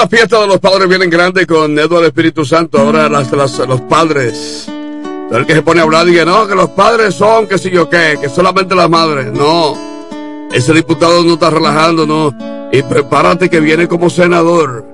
La 0.00 0.08
fiesta 0.08 0.40
de 0.40 0.46
los 0.46 0.58
padres 0.60 0.88
viene 0.88 1.04
en 1.04 1.10
grande 1.10 1.46
con 1.46 1.78
Eduardo 1.78 2.06
Espíritu 2.06 2.44
Santo. 2.44 2.78
Ahora 2.78 3.08
las, 3.08 3.30
las- 3.32 3.58
los 3.58 3.80
padres. 3.82 4.66
El 5.30 5.44
que 5.46 5.54
se 5.54 5.62
pone 5.62 5.80
a 5.80 5.84
hablar 5.84 6.08
y 6.08 6.12
que 6.14 6.24
no, 6.24 6.48
que 6.48 6.54
los 6.54 6.70
padres 6.70 7.14
son, 7.14 7.46
que 7.46 7.58
si 7.58 7.70
yo 7.70 7.88
qué, 7.88 8.18
que 8.20 8.28
solamente 8.28 8.74
las 8.74 8.88
madres. 8.88 9.26
No. 9.32 9.76
Ese 10.52 10.72
diputado 10.72 11.22
no 11.22 11.34
está 11.34 11.50
relajando, 11.50 12.06
no. 12.06 12.34
Y 12.72 12.82
prepárate 12.82 13.48
que 13.50 13.60
viene 13.60 13.86
como 13.88 14.08
senador. 14.10 14.86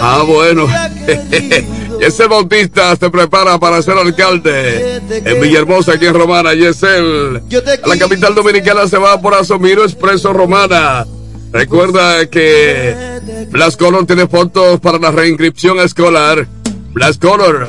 Ah, 0.00 0.24
bueno. 0.26 0.66
Ese 2.00 2.26
Bautista 2.26 2.96
se 2.96 3.10
prepara 3.10 3.58
para 3.58 3.80
ser 3.82 3.96
alcalde 3.96 4.96
en 5.08 5.40
Villahermosa, 5.40 5.92
aquí 5.92 6.06
en 6.06 6.14
Romana. 6.14 6.52
Y 6.54 6.64
es 6.64 6.82
él. 6.82 7.40
A 7.82 7.86
la 7.88 7.96
capital 7.98 8.34
dominicana 8.34 8.88
se 8.88 8.98
va 8.98 9.20
por 9.20 9.34
Asomiro 9.34 9.84
Expreso 9.84 10.32
Romana. 10.32 11.06
Recuerda 11.52 12.26
que 12.26 13.46
Blas 13.50 13.76
Color 13.76 14.06
tiene 14.06 14.26
fotos 14.26 14.80
para 14.80 14.98
la 14.98 15.10
reinscripción 15.10 15.80
escolar. 15.80 16.46
Blas 16.92 17.18
Color, 17.18 17.68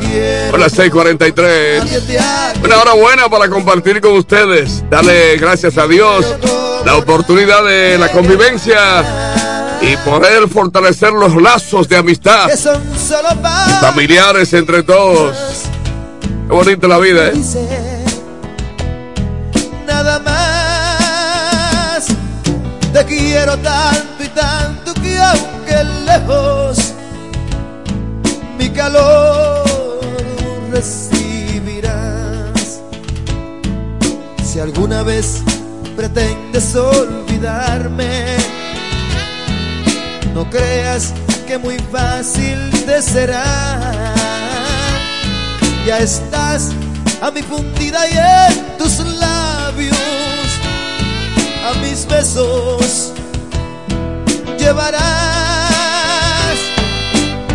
a 0.54 0.58
las 0.58 0.74
6:43. 0.74 1.84
Una 2.64 2.78
hora 2.78 2.94
buena 2.94 3.30
para 3.30 3.50
compartir 3.50 4.02
con 4.02 4.14
ustedes. 4.14 4.84
Dale 4.90 5.38
gracias 5.38 5.78
a 5.78 5.88
Dios 5.88 6.26
la 6.86 6.96
oportunidad 6.98 7.64
de 7.64 7.98
la 7.98 8.12
convivencia 8.12 8.78
y 9.82 9.98
poder 9.98 10.48
fortalecer 10.48 11.12
los 11.12 11.36
lazos 11.42 11.88
de 11.88 11.98
amistad 11.98 12.50
familiares 13.80 14.54
entre 14.54 14.84
todos. 14.84 15.36
Qué 16.48 16.54
bonita 16.54 16.88
la 16.88 17.00
vida, 17.00 17.30
¿eh? 17.30 18.01
Te 22.94 23.06
quiero 23.06 23.58
tanto 23.58 24.24
y 24.24 24.28
tanto 24.30 24.94
que 24.96 25.18
aunque 25.18 25.84
lejos 26.06 26.78
mi 28.58 28.70
calor 28.70 29.64
recibirás. 30.72 32.02
Si 34.44 34.60
alguna 34.60 35.04
vez 35.04 35.42
pretendes 35.96 36.76
olvidarme, 36.76 38.36
no 40.34 40.50
creas 40.50 41.14
que 41.48 41.58
muy 41.58 41.78
fácil 41.92 42.70
te 42.86 43.02
será. 43.02 44.14
Ya 45.86 45.98
estás 46.00 46.72
a 47.22 47.32
mi 47.32 47.42
fundida 47.42 48.08
y 48.08 48.18
en 48.18 48.78
tus 48.78 49.00
labios, 49.00 49.98
a 51.64 51.74
mis 51.82 52.06
besos 52.08 53.14
llevarás. 54.58 55.02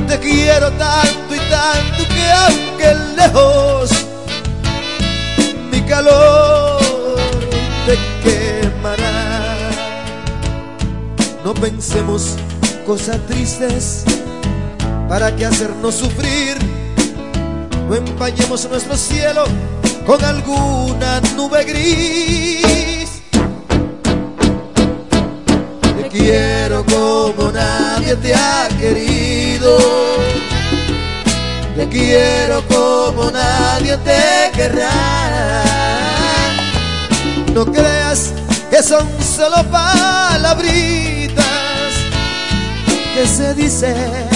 Te 0.09 0.19
quiero 0.21 0.71
tanto 0.73 1.35
y 1.35 1.39
tanto 1.51 2.09
que 2.15 2.31
aunque 2.33 2.95
lejos 3.17 3.91
mi 5.71 5.81
calor 5.83 6.81
te 7.87 7.99
quemará. 8.23 9.57
No 11.45 11.55
pensemos 11.55 12.37
cosas 12.87 13.19
tristes 13.27 14.05
para 15.09 15.35
que 15.35 15.47
hacernos 15.47 15.95
sufrir. 15.95 16.57
No 17.89 17.95
empañemos 17.95 18.69
nuestro 18.69 18.97
cielo 18.97 19.45
con 20.07 20.25
alguna 20.25 21.21
nube 21.37 21.65
gris. 21.65 22.96
Quiero 26.19 26.85
como 26.87 27.51
nadie 27.53 28.17
te 28.17 28.35
ha 28.35 28.69
querido. 28.81 29.79
Te 31.77 31.89
quiero 31.89 32.63
como 32.69 33.31
nadie 33.31 33.97
te 33.99 34.51
querrá. 34.55 35.65
No 37.55 37.65
creas 37.67 38.33
que 38.71 38.83
son 38.83 39.07
solo 39.37 39.63
palabritas 39.71 41.45
que 43.15 43.27
se 43.27 43.55
dicen 43.55 44.29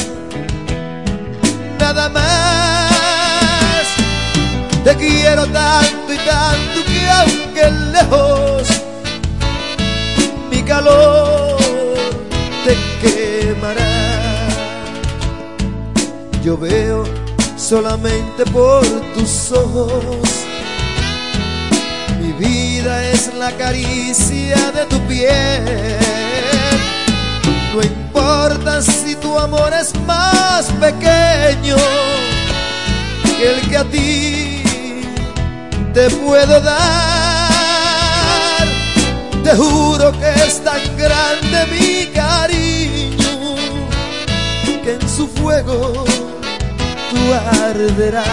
nada 1.79 2.09
más. 2.09 2.91
Te 4.85 4.97
quiero 4.97 5.47
tanto 5.47 6.13
y 6.13 6.19
tanto 6.19 6.85
que 6.87 7.11
aunque 7.11 7.71
lejos 7.93 8.69
mi 10.51 10.63
calor 10.63 11.60
quemará. 13.03 14.11
Yo 16.43 16.57
veo 16.57 17.05
solamente 17.57 18.45
por 18.47 18.83
tus 19.15 19.53
ojos. 19.53 20.29
Mi 22.21 22.33
vida 22.33 23.05
es 23.11 23.33
la 23.35 23.51
caricia 23.53 24.71
de 24.73 24.87
tu 24.87 24.99
piel. 25.07 25.99
No 27.75 27.83
importa 27.83 28.83
si 28.83 29.15
tu 29.17 29.39
amor 29.39 29.73
es 29.73 29.95
más 30.07 30.67
pequeño 30.81 31.77
que 33.39 33.51
el 33.51 33.61
que 33.69 33.77
a 33.77 33.85
ti 33.85 34.63
te 35.93 36.09
puedo 36.11 36.61
dar. 36.61 37.51
Te 39.45 39.55
juro 39.57 40.13
que 40.13 40.31
es 40.47 40.63
tan 40.65 40.81
grande 40.97 41.67
mi 41.71 42.07
cariño 42.07 42.30
fuego 45.51 46.05
tú 47.11 47.23
arderás. 47.65 48.25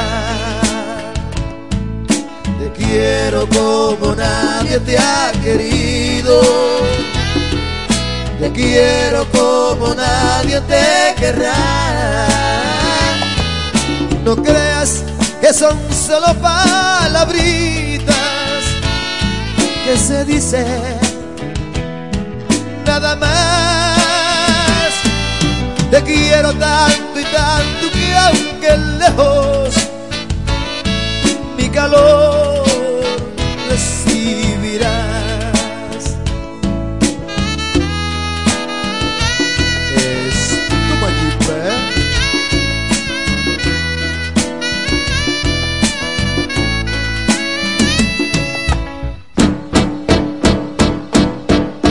Te 2.60 2.72
quiero 2.78 3.48
como 3.50 4.14
nadie 4.16 4.80
te 4.80 4.98
ha 4.98 5.32
querido. 5.44 6.42
Te 8.40 8.52
quiero 8.52 9.26
como 9.32 9.96
nadie 9.96 10.62
te 10.62 11.16
querrá. 11.20 11.56
No 14.24 14.36
creas 14.36 15.04
que 15.42 15.52
son 15.54 15.78
solo 16.08 16.36
palabritas 16.40 18.16
que 19.86 19.98
se 19.98 20.24
dice 20.26 20.66
nada 22.86 23.16
más. 23.16 23.48
Te 25.90 26.04
quiero 26.04 26.54
tanto 26.54 27.07
tanto 27.26 27.92
que 27.92 28.16
aunque 28.16 28.78
lejos 29.00 29.76
mi 31.58 31.70
calor 31.70 32.64
recibirás. 33.70 34.88
Es 39.96 40.38
tu 40.68 40.94
maquipe. 41.02 41.60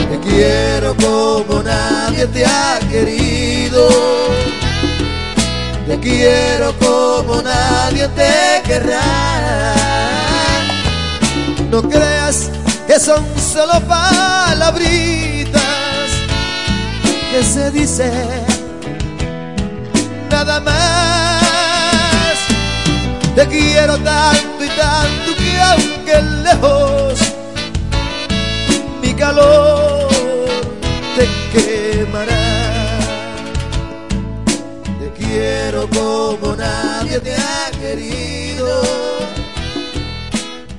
Te 0.09 0.17
quiero 0.29 0.95
como 0.95 1.63
nadie 1.63 2.27
te 2.27 2.45
ha 2.45 2.79
querido. 2.89 4.26
Quiero 6.09 6.73
como 6.79 7.41
nadie 7.41 8.07
te 8.19 8.61
querrá. 8.65 9.75
No 11.69 11.81
creas 11.81 12.49
que 12.87 12.97
son 12.97 13.25
solo 13.37 13.73
palabritas 13.85 15.61
que 17.29 17.43
se 17.43 17.71
dicen 17.71 18.45
nada 20.31 20.61
más. 20.61 22.37
Te 23.35 23.45
quiero 23.47 23.97
tanto 23.97 24.63
y 24.63 24.69
tanto 24.69 25.35
que 25.37 25.59
aunque 25.59 26.21
lejos 26.45 27.19
mi 29.01 29.13
calor 29.13 30.07
te 31.17 31.27
quemará. 31.51 32.46
Como 35.93 36.55
nadie 36.55 37.19
te 37.19 37.35
ha 37.35 37.71
querido. 37.79 38.81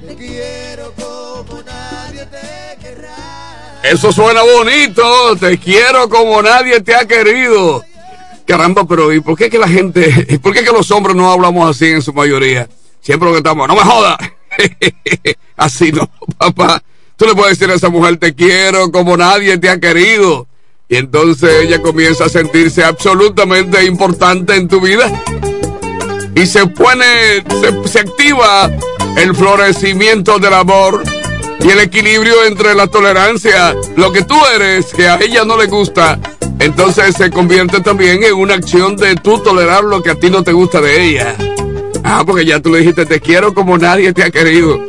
Te 0.06 0.14
quiero 0.16 0.92
como 0.94 1.62
nadie 1.62 2.26
te 2.26 2.78
querrá. 2.82 3.80
Eso 3.82 4.12
suena 4.12 4.42
bonito. 4.42 5.36
Te 5.36 5.58
quiero 5.58 6.08
como 6.08 6.42
nadie 6.42 6.80
te 6.80 6.94
ha 6.94 7.06
querido. 7.06 7.82
Caramba, 8.48 8.84
pero 8.84 9.12
¿y 9.12 9.20
por 9.20 9.36
qué 9.36 9.50
que 9.50 9.58
la 9.58 9.68
gente, 9.68 10.26
y 10.26 10.38
por 10.38 10.54
qué 10.54 10.64
que 10.64 10.72
los 10.72 10.90
hombres 10.90 11.14
no 11.14 11.30
hablamos 11.30 11.68
así 11.68 11.86
en 11.86 12.00
su 12.00 12.14
mayoría? 12.14 12.66
Siempre 13.02 13.28
lo 13.28 13.32
que 13.34 13.38
estamos, 13.38 13.68
no 13.68 13.76
me 13.76 13.82
jodas. 13.82 14.16
así 15.56 15.92
no, 15.92 16.08
papá. 16.38 16.82
Tú 17.16 17.26
le 17.26 17.34
puedes 17.34 17.58
decir 17.58 17.70
a 17.70 17.76
esa 17.76 17.90
mujer, 17.90 18.16
te 18.16 18.34
quiero 18.34 18.90
como 18.90 19.16
nadie 19.18 19.58
te 19.58 19.68
ha 19.68 19.78
querido. 19.78 20.46
Y 20.90 20.96
entonces 20.96 21.64
ella 21.64 21.82
comienza 21.82 22.24
a 22.24 22.28
sentirse 22.30 22.82
absolutamente 22.82 23.84
importante 23.84 24.54
en 24.54 24.68
tu 24.68 24.80
vida. 24.80 25.10
Y 26.34 26.46
se 26.46 26.66
pone, 26.66 27.44
se, 27.84 27.98
activa 27.98 28.70
el 29.18 29.34
florecimiento 29.34 30.38
del 30.38 30.54
amor 30.54 31.02
y 31.60 31.68
el 31.68 31.80
equilibrio 31.80 32.44
entre 32.44 32.74
la 32.74 32.86
tolerancia, 32.86 33.76
lo 33.96 34.12
que 34.12 34.22
tú 34.22 34.36
eres, 34.54 34.86
que 34.86 35.08
a 35.08 35.16
ella 35.16 35.44
no 35.44 35.58
le 35.58 35.66
gusta, 35.66 36.18
entonces 36.58 37.16
se 37.16 37.30
convierte 37.30 37.80
también 37.80 38.22
en 38.22 38.34
una 38.34 38.54
acción 38.54 38.96
de 38.96 39.16
tú 39.16 39.42
tolerar 39.42 39.84
lo 39.84 40.02
que 40.02 40.10
a 40.10 40.14
ti 40.14 40.30
no 40.30 40.42
te 40.42 40.52
gusta 40.52 40.80
de 40.80 41.04
ella. 41.04 41.36
Ah, 42.02 42.22
porque 42.24 42.46
ya 42.46 42.60
tú 42.60 42.70
le 42.70 42.78
dijiste, 42.78 43.04
te 43.04 43.20
quiero 43.20 43.52
como 43.52 43.76
nadie 43.76 44.14
te 44.14 44.22
ha 44.22 44.30
querido. 44.30 44.80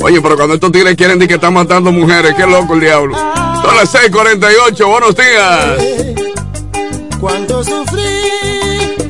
Oye, 0.00 0.22
pero 0.22 0.36
cuando 0.36 0.54
estos 0.54 0.72
tigres 0.72 0.96
quieren 0.96 1.18
decir 1.18 1.28
que 1.28 1.34
están 1.34 1.52
matando 1.52 1.92
mujeres, 1.92 2.34
qué 2.34 2.46
loco 2.46 2.74
el 2.74 2.80
diablo. 2.80 3.16
Son 3.68 3.76
las 3.76 3.90
6:48, 3.90 4.88
buenos 4.88 5.14
días. 5.14 5.76
Cuando 7.20 7.62
sufrí, 7.62 8.02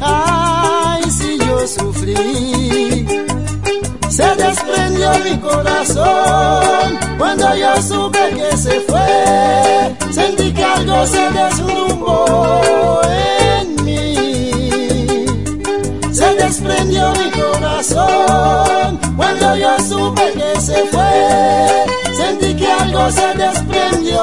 ay, 0.01 1.03
si 1.13 1.39
yo 1.39 1.65
sufrí, 1.65 3.07
se 4.11 4.27
desprendió 4.35 5.13
mi 5.21 5.39
corazón. 5.39 6.99
Cuando 7.19 7.55
yo 7.55 7.81
supe 7.81 8.19
que 8.31 8.57
se 8.57 8.81
fue, 8.81 9.97
sentí 10.11 10.53
que 10.53 10.65
algo 10.65 11.07
se 11.07 11.31
desrumbó 11.31 13.01
en 13.05 13.85
mí. 13.85 15.25
Se 16.13 16.35
desprendió 16.35 17.13
mi 17.13 17.31
corazón. 17.31 18.99
Cuando 19.17 19.57
yo 19.57 19.79
supe 19.89 20.33
que 20.33 20.48
se 23.11 23.35
desprendió 23.35 24.23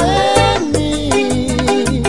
en 0.00 0.72
mí. 0.72 2.02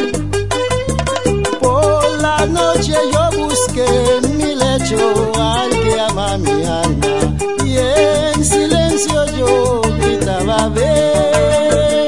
Por 1.61 2.19
la 2.19 2.45
noche 2.47 2.93
yo 3.13 3.29
busqué 3.37 3.85
en 4.17 4.37
mi 4.37 4.55
lecho 4.55 5.31
al 5.39 5.69
que 5.69 5.99
ama 5.99 6.37
mi 6.37 6.63
alma 6.63 7.35
y 7.65 7.77
en 7.77 8.43
silencio 8.43 9.25
yo 9.37 9.81
gritaba 9.99 10.69
ven, 10.69 12.01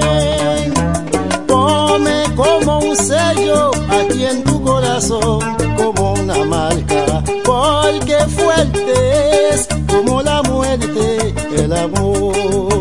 ponme 1.48 2.24
como 2.36 2.80
un 2.80 2.96
sello 2.96 3.72
aquí 3.90 4.26
en 4.26 4.44
tu 4.44 4.64
corazón 4.64 5.40
como 5.78 6.14
una 6.14 6.44
marca 6.46 7.24
porque 7.44 8.18
fuerte 8.36 9.50
es 9.54 9.68
como 9.88 10.22
la 10.22 10.42
muerte 10.44 11.34
el 11.56 11.74
amor 11.74 12.75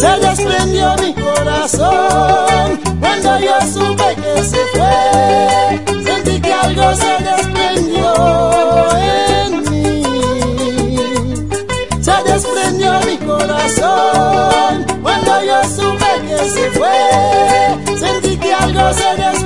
se 0.00 0.08
desprendió 0.18 0.94
mi 0.96 1.12
corazón 1.12 2.80
cuando 3.00 3.38
yo 3.38 3.52
supe 3.70 4.16
que 4.16 4.42
se 4.42 4.64
fue. 4.72 6.02
Sentí 6.02 6.40
que 6.40 6.52
algo 6.54 6.94
se 6.94 7.12
desprendió 7.28 8.14
en 8.96 9.70
mí. 9.70 10.96
Se 12.00 12.16
desprendió 12.32 12.98
mi 13.00 13.18
corazón 13.18 14.86
cuando 15.02 15.44
yo 15.44 15.62
supe 15.64 16.10
que 16.26 16.38
se 16.48 16.70
fue. 16.70 17.98
Sentí 17.98 18.38
que 18.38 18.54
algo 18.54 18.94
se 18.94 19.04
desprendió 19.04 19.39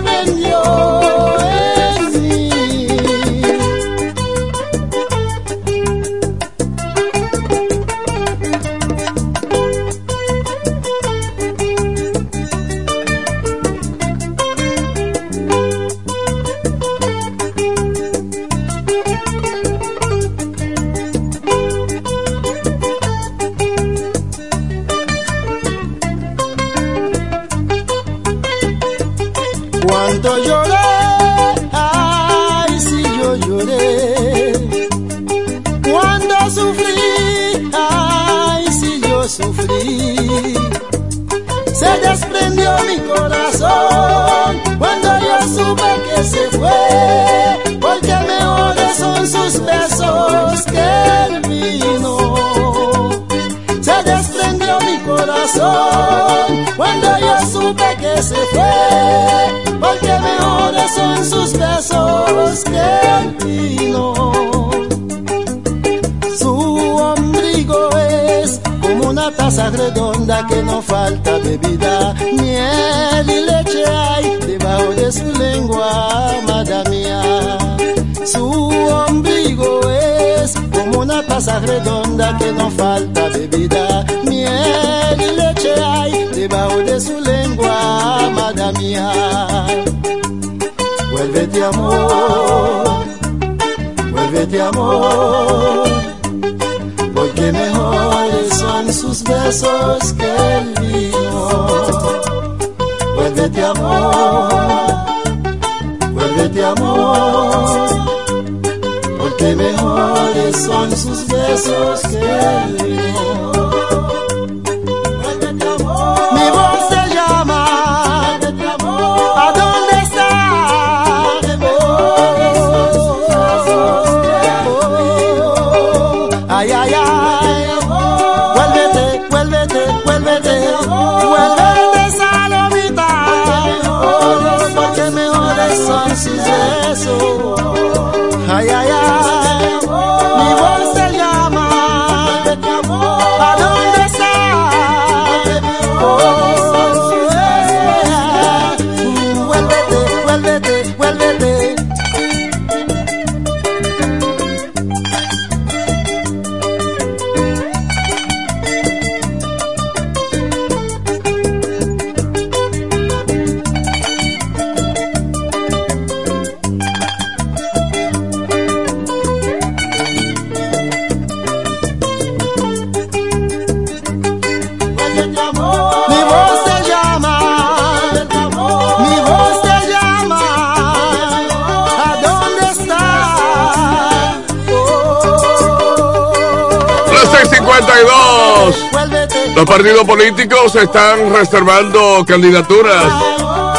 reservando 191.45 192.25
candidaturas. 192.27 193.05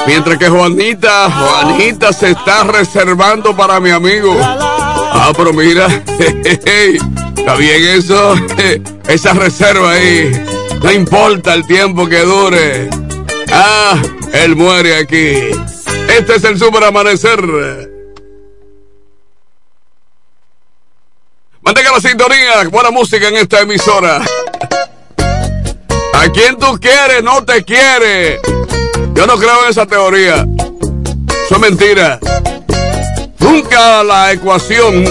Mientras 0.06 0.38
que 0.38 0.48
Juanita, 0.50 1.32
Juanita 1.32 2.14
se 2.14 2.32
está 2.32 2.64
reservando 2.64 3.56
para 3.56 3.80
mi 3.80 3.90
amigo. 3.90 4.38
Ah, 4.40 5.32
pero 5.36 5.52
mira, 5.52 5.88
está 6.20 7.56
bien 7.56 7.84
eso, 7.86 8.36
esa 9.08 9.34
reserva 9.34 9.94
ahí. 9.94 10.32
No 10.84 10.92
importa 10.92 11.56
el 11.56 11.66
tiempo 11.66 12.08
que 12.08 12.20
dure. 12.20 12.88
Ah, 13.52 14.00
él 14.34 14.56
muere 14.56 14.98
aquí. 14.98 15.50
Este 16.08 16.36
es 16.36 16.44
el 16.44 16.60
super 16.60 16.84
amanecer. 16.84 17.42
Mantenga 21.62 21.92
la 21.94 22.00
sintonía, 22.00 22.68
buena 22.70 22.92
música 22.92 23.28
en 23.28 23.38
esta 23.38 23.62
emisora. 23.62 24.24
Quien 26.34 26.58
tú 26.58 26.78
quieres, 26.80 27.24
no 27.24 27.44
te 27.44 27.64
quiere. 27.64 28.40
Yo 29.14 29.26
no 29.26 29.38
creo 29.38 29.64
en 29.64 29.70
esa 29.70 29.86
teoría. 29.86 30.46
Eso 31.46 31.56
es 31.56 31.60
mentira. 31.60 32.20
Nunca 33.40 34.04
la 34.04 34.32
ecuación, 34.32 35.06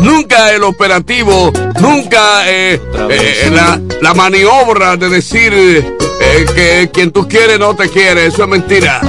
nunca 0.00 0.52
el 0.52 0.62
operativo, 0.62 1.52
nunca 1.80 2.50
eh, 2.50 2.80
eh, 3.10 3.50
la, 3.52 3.80
la 4.00 4.14
maniobra 4.14 4.96
de 4.96 5.08
decir 5.08 5.52
eh, 5.54 6.46
que 6.54 6.90
quien 6.92 7.12
tú 7.12 7.28
quieres 7.28 7.58
no 7.58 7.76
te 7.76 7.88
quiere. 7.88 8.26
Eso 8.26 8.42
es 8.42 8.48
mentira. 8.48 9.00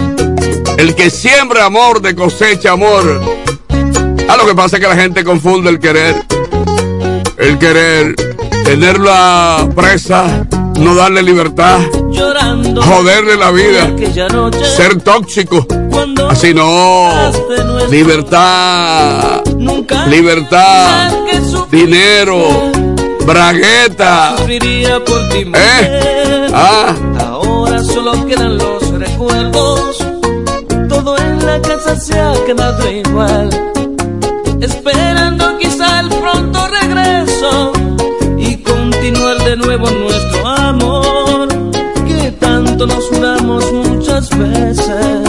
El 0.78 0.94
que 0.94 1.10
siembra 1.10 1.66
amor 1.66 2.02
de 2.02 2.16
cosecha 2.16 2.72
amor. 2.72 3.22
Ah, 4.28 4.38
lo 4.38 4.46
que 4.46 4.56
pasa 4.56 4.78
es 4.78 4.82
que 4.82 4.90
la 4.90 4.96
gente 4.96 5.24
confunde 5.24 5.70
el 5.70 5.80
querer. 5.80 6.16
El 7.38 7.58
querer, 7.58 8.16
tenerla 8.64 9.70
presa, 9.76 10.46
no 10.80 10.96
darle 10.96 11.24
libertad, 11.24 11.80
Llorando 12.12 12.82
joderle 12.82 13.36
la 13.38 13.52
vida, 13.52 13.94
ser 14.76 15.02
tóxico. 15.02 15.66
Así 16.30 16.54
no. 16.54 17.10
Libertad, 17.90 19.42
libertad, 20.08 21.12
dinero, 21.72 22.72
bragueta. 23.26 24.36
sufriría 24.38 25.04
por 25.04 25.30
ti 25.30 25.46
¿Eh? 25.54 26.48
Ah, 26.54 26.94
Ahora 27.20 27.84
solo 27.84 28.26
quedan 28.26 28.58
los 28.58 28.90
recuerdos. 28.92 29.98
Todo 30.90 31.18
en 31.18 31.46
la 31.46 31.62
casa 31.62 31.96
se 32.00 32.20
ha 32.20 32.34
quedado 32.46 32.90
igual. 32.92 33.50
Esperando 34.62 35.58
quizá 35.58 36.00
el 36.02 36.10
pronto 36.10 36.68
regreso 36.68 37.74
y 38.38 38.58
continuar 38.58 39.38
de 39.44 39.56
nuevo 39.58 39.86
tanto 39.86 40.15
nos 42.88 43.10
juramos 43.10 43.72
muchas 43.72 44.30
veces, 44.38 45.25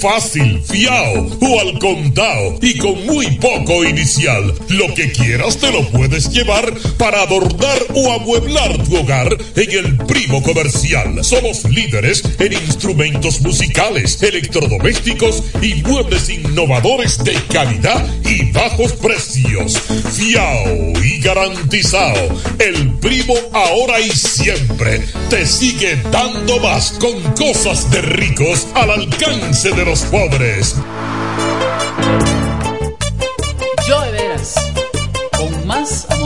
fácil, 0.00 0.62
fiao 0.62 1.38
o 1.40 1.60
al 1.60 1.78
contado 1.78 2.58
y 2.62 2.78
con 2.78 3.04
muy 3.06 3.26
poco 3.38 3.84
inicial, 3.84 4.54
lo 4.68 4.94
que 4.94 5.10
quieras 5.12 5.58
te 5.58 5.72
lo 5.72 5.84
llevar 6.26 6.72
para 6.96 7.22
adornar 7.22 7.78
o 7.94 8.12
amueblar 8.12 8.82
tu 8.84 8.96
hogar 8.96 9.28
en 9.56 9.70
el 9.70 9.96
primo 9.98 10.42
comercial. 10.42 11.22
Somos 11.24 11.64
líderes 11.64 12.22
en 12.38 12.52
instrumentos 12.52 13.40
musicales, 13.40 14.22
electrodomésticos 14.22 15.44
y 15.62 15.74
muebles 15.82 16.28
innovadores 16.28 17.22
de 17.22 17.34
calidad 17.52 18.04
y 18.24 18.50
bajos 18.50 18.92
precios. 18.94 19.78
Fiao 20.12 20.92
y 21.02 21.20
garantizado. 21.20 22.28
El 22.58 22.94
primo 22.94 23.34
ahora 23.52 24.00
y 24.00 24.10
siempre 24.10 25.04
te 25.30 25.46
sigue 25.46 25.96
dando 26.10 26.58
más 26.60 26.92
con 27.00 27.20
cosas 27.34 27.90
de 27.90 28.02
ricos 28.02 28.66
al 28.74 28.90
alcance 28.90 29.70
de 29.70 29.84
los 29.84 30.02
pobres. 30.02 30.74
Yo 33.86 34.00
de 34.12 34.77
con 35.38 35.66
más 35.68 36.17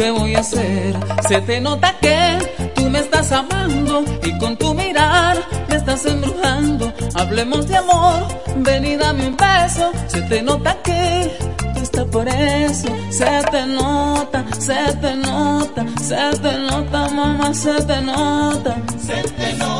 ¿Qué 0.00 0.10
voy 0.10 0.34
a 0.34 0.38
hacer? 0.38 0.96
Se 1.28 1.42
te 1.42 1.60
nota 1.60 1.94
que 2.00 2.70
tú 2.74 2.88
me 2.88 3.00
estás 3.00 3.32
amando 3.32 4.02
y 4.22 4.38
con 4.38 4.56
tu 4.56 4.72
mirar 4.72 5.36
me 5.68 5.76
estás 5.76 6.06
embrujando. 6.06 6.90
Hablemos 7.12 7.68
de 7.68 7.76
amor, 7.76 8.26
ven 8.56 8.86
y 8.86 8.96
dame 8.96 9.26
un 9.26 9.36
beso. 9.36 9.92
Se 10.06 10.22
te 10.22 10.40
nota 10.40 10.74
que 10.82 11.36
tú 11.74 11.80
estás 11.82 12.06
por 12.06 12.26
eso. 12.26 12.88
Se 13.10 13.42
te 13.50 13.66
nota, 13.66 14.42
se 14.58 14.96
te 15.02 15.16
nota, 15.16 15.84
se 16.00 16.38
te 16.38 16.58
nota, 16.58 17.08
mamá, 17.10 17.52
se 17.52 17.74
te 17.82 18.00
nota. 18.00 18.76
Se 19.06 19.22
te 19.22 19.52
nota, 19.58 19.79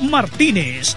Martínez. 0.00 0.96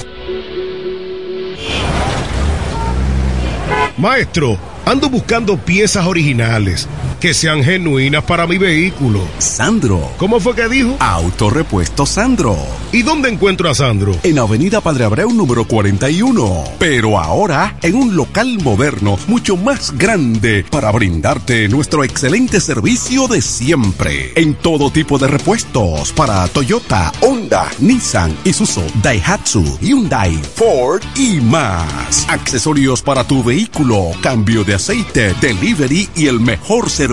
Maestro, 3.97 4.59
ando 4.85 5.09
buscando 5.09 5.57
piezas 5.57 6.05
originales 6.05 6.87
que 7.23 7.33
sean 7.33 7.63
genuinas 7.63 8.25
para 8.25 8.45
mi 8.45 8.57
vehículo. 8.57 9.21
Sandro. 9.37 10.11
¿Cómo 10.17 10.41
fue 10.41 10.55
que 10.55 10.67
dijo? 10.67 10.97
Autorepuesto 10.99 12.05
Sandro. 12.05 12.57
¿Y 12.91 13.01
dónde 13.01 13.29
encuentro 13.29 13.69
a 13.69 13.73
Sandro? 13.73 14.13
En 14.23 14.39
Avenida 14.39 14.81
Padre 14.81 15.05
Abreu 15.05 15.31
número 15.31 15.65
41. 15.65 16.65
Pero 16.79 17.17
ahora 17.17 17.77
en 17.81 17.95
un 17.95 18.17
local 18.17 18.57
moderno 18.61 19.17
mucho 19.27 19.55
más 19.55 19.97
grande 19.97 20.65
para 20.69 20.91
brindarte 20.91 21.69
nuestro 21.69 22.03
excelente 22.03 22.59
servicio 22.59 23.29
de 23.29 23.41
siempre. 23.41 24.33
En 24.35 24.55
todo 24.55 24.91
tipo 24.91 25.17
de 25.17 25.27
repuestos 25.27 26.11
para 26.11 26.45
Toyota, 26.49 27.13
Honda, 27.21 27.71
Nissan, 27.79 28.35
Isuzu, 28.43 28.83
Daihatsu, 29.01 29.77
Hyundai, 29.79 30.37
Ford 30.55 31.01
y 31.15 31.39
más. 31.39 32.25
Accesorios 32.27 33.01
para 33.01 33.23
tu 33.23 33.41
vehículo, 33.45 34.11
cambio 34.21 34.65
de 34.65 34.73
aceite, 34.73 35.33
delivery 35.39 36.09
y 36.17 36.27
el 36.27 36.41
mejor 36.41 36.89
servicio 36.89 37.12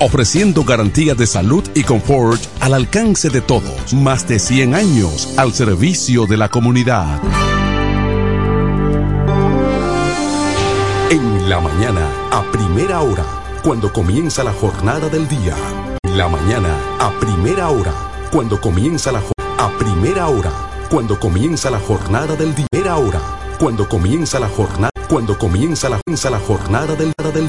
ofreciendo 0.00 0.64
garantías 0.64 1.16
de 1.16 1.26
salud 1.26 1.64
y 1.74 1.82
confort 1.84 2.42
al 2.60 2.74
alcance 2.74 3.30
de 3.30 3.40
todos. 3.40 3.92
Más 3.94 4.26
de 4.28 4.38
100 4.38 4.74
años 4.74 5.34
al 5.36 5.52
servicio 5.52 6.26
de 6.26 6.36
la 6.36 6.48
comunidad. 6.48 7.20
En 11.10 11.48
la 11.48 11.60
mañana, 11.60 12.06
a 12.32 12.42
primera 12.50 13.00
hora, 13.00 13.24
cuando 13.62 13.92
comienza 13.92 14.42
la 14.42 14.52
jornada 14.52 15.08
del 15.08 15.28
día. 15.28 15.54
En 16.02 16.18
la 16.18 16.28
mañana, 16.28 16.74
a 16.98 17.10
primera 17.20 17.68
hora, 17.68 17.92
cuando 18.32 18.60
comienza 18.60 19.12
la 19.12 19.20
a 19.58 19.70
primera 19.78 20.28
hora, 20.28 20.50
cuando 20.90 21.18
comienza 21.18 21.70
la 21.70 21.78
jornada 21.78 22.36
del 22.36 22.54
día. 22.54 22.66
Primera 22.70 22.96
hora, 22.96 23.20
cuando 23.58 23.88
comienza 23.88 24.38
la 24.38 24.48
jornada, 24.48 24.90
cuando 25.08 25.38
comienza 25.38 25.88
la, 25.88 26.00
la 26.06 26.38
jornada 26.38 26.94
del, 26.94 27.12
del 27.32 27.44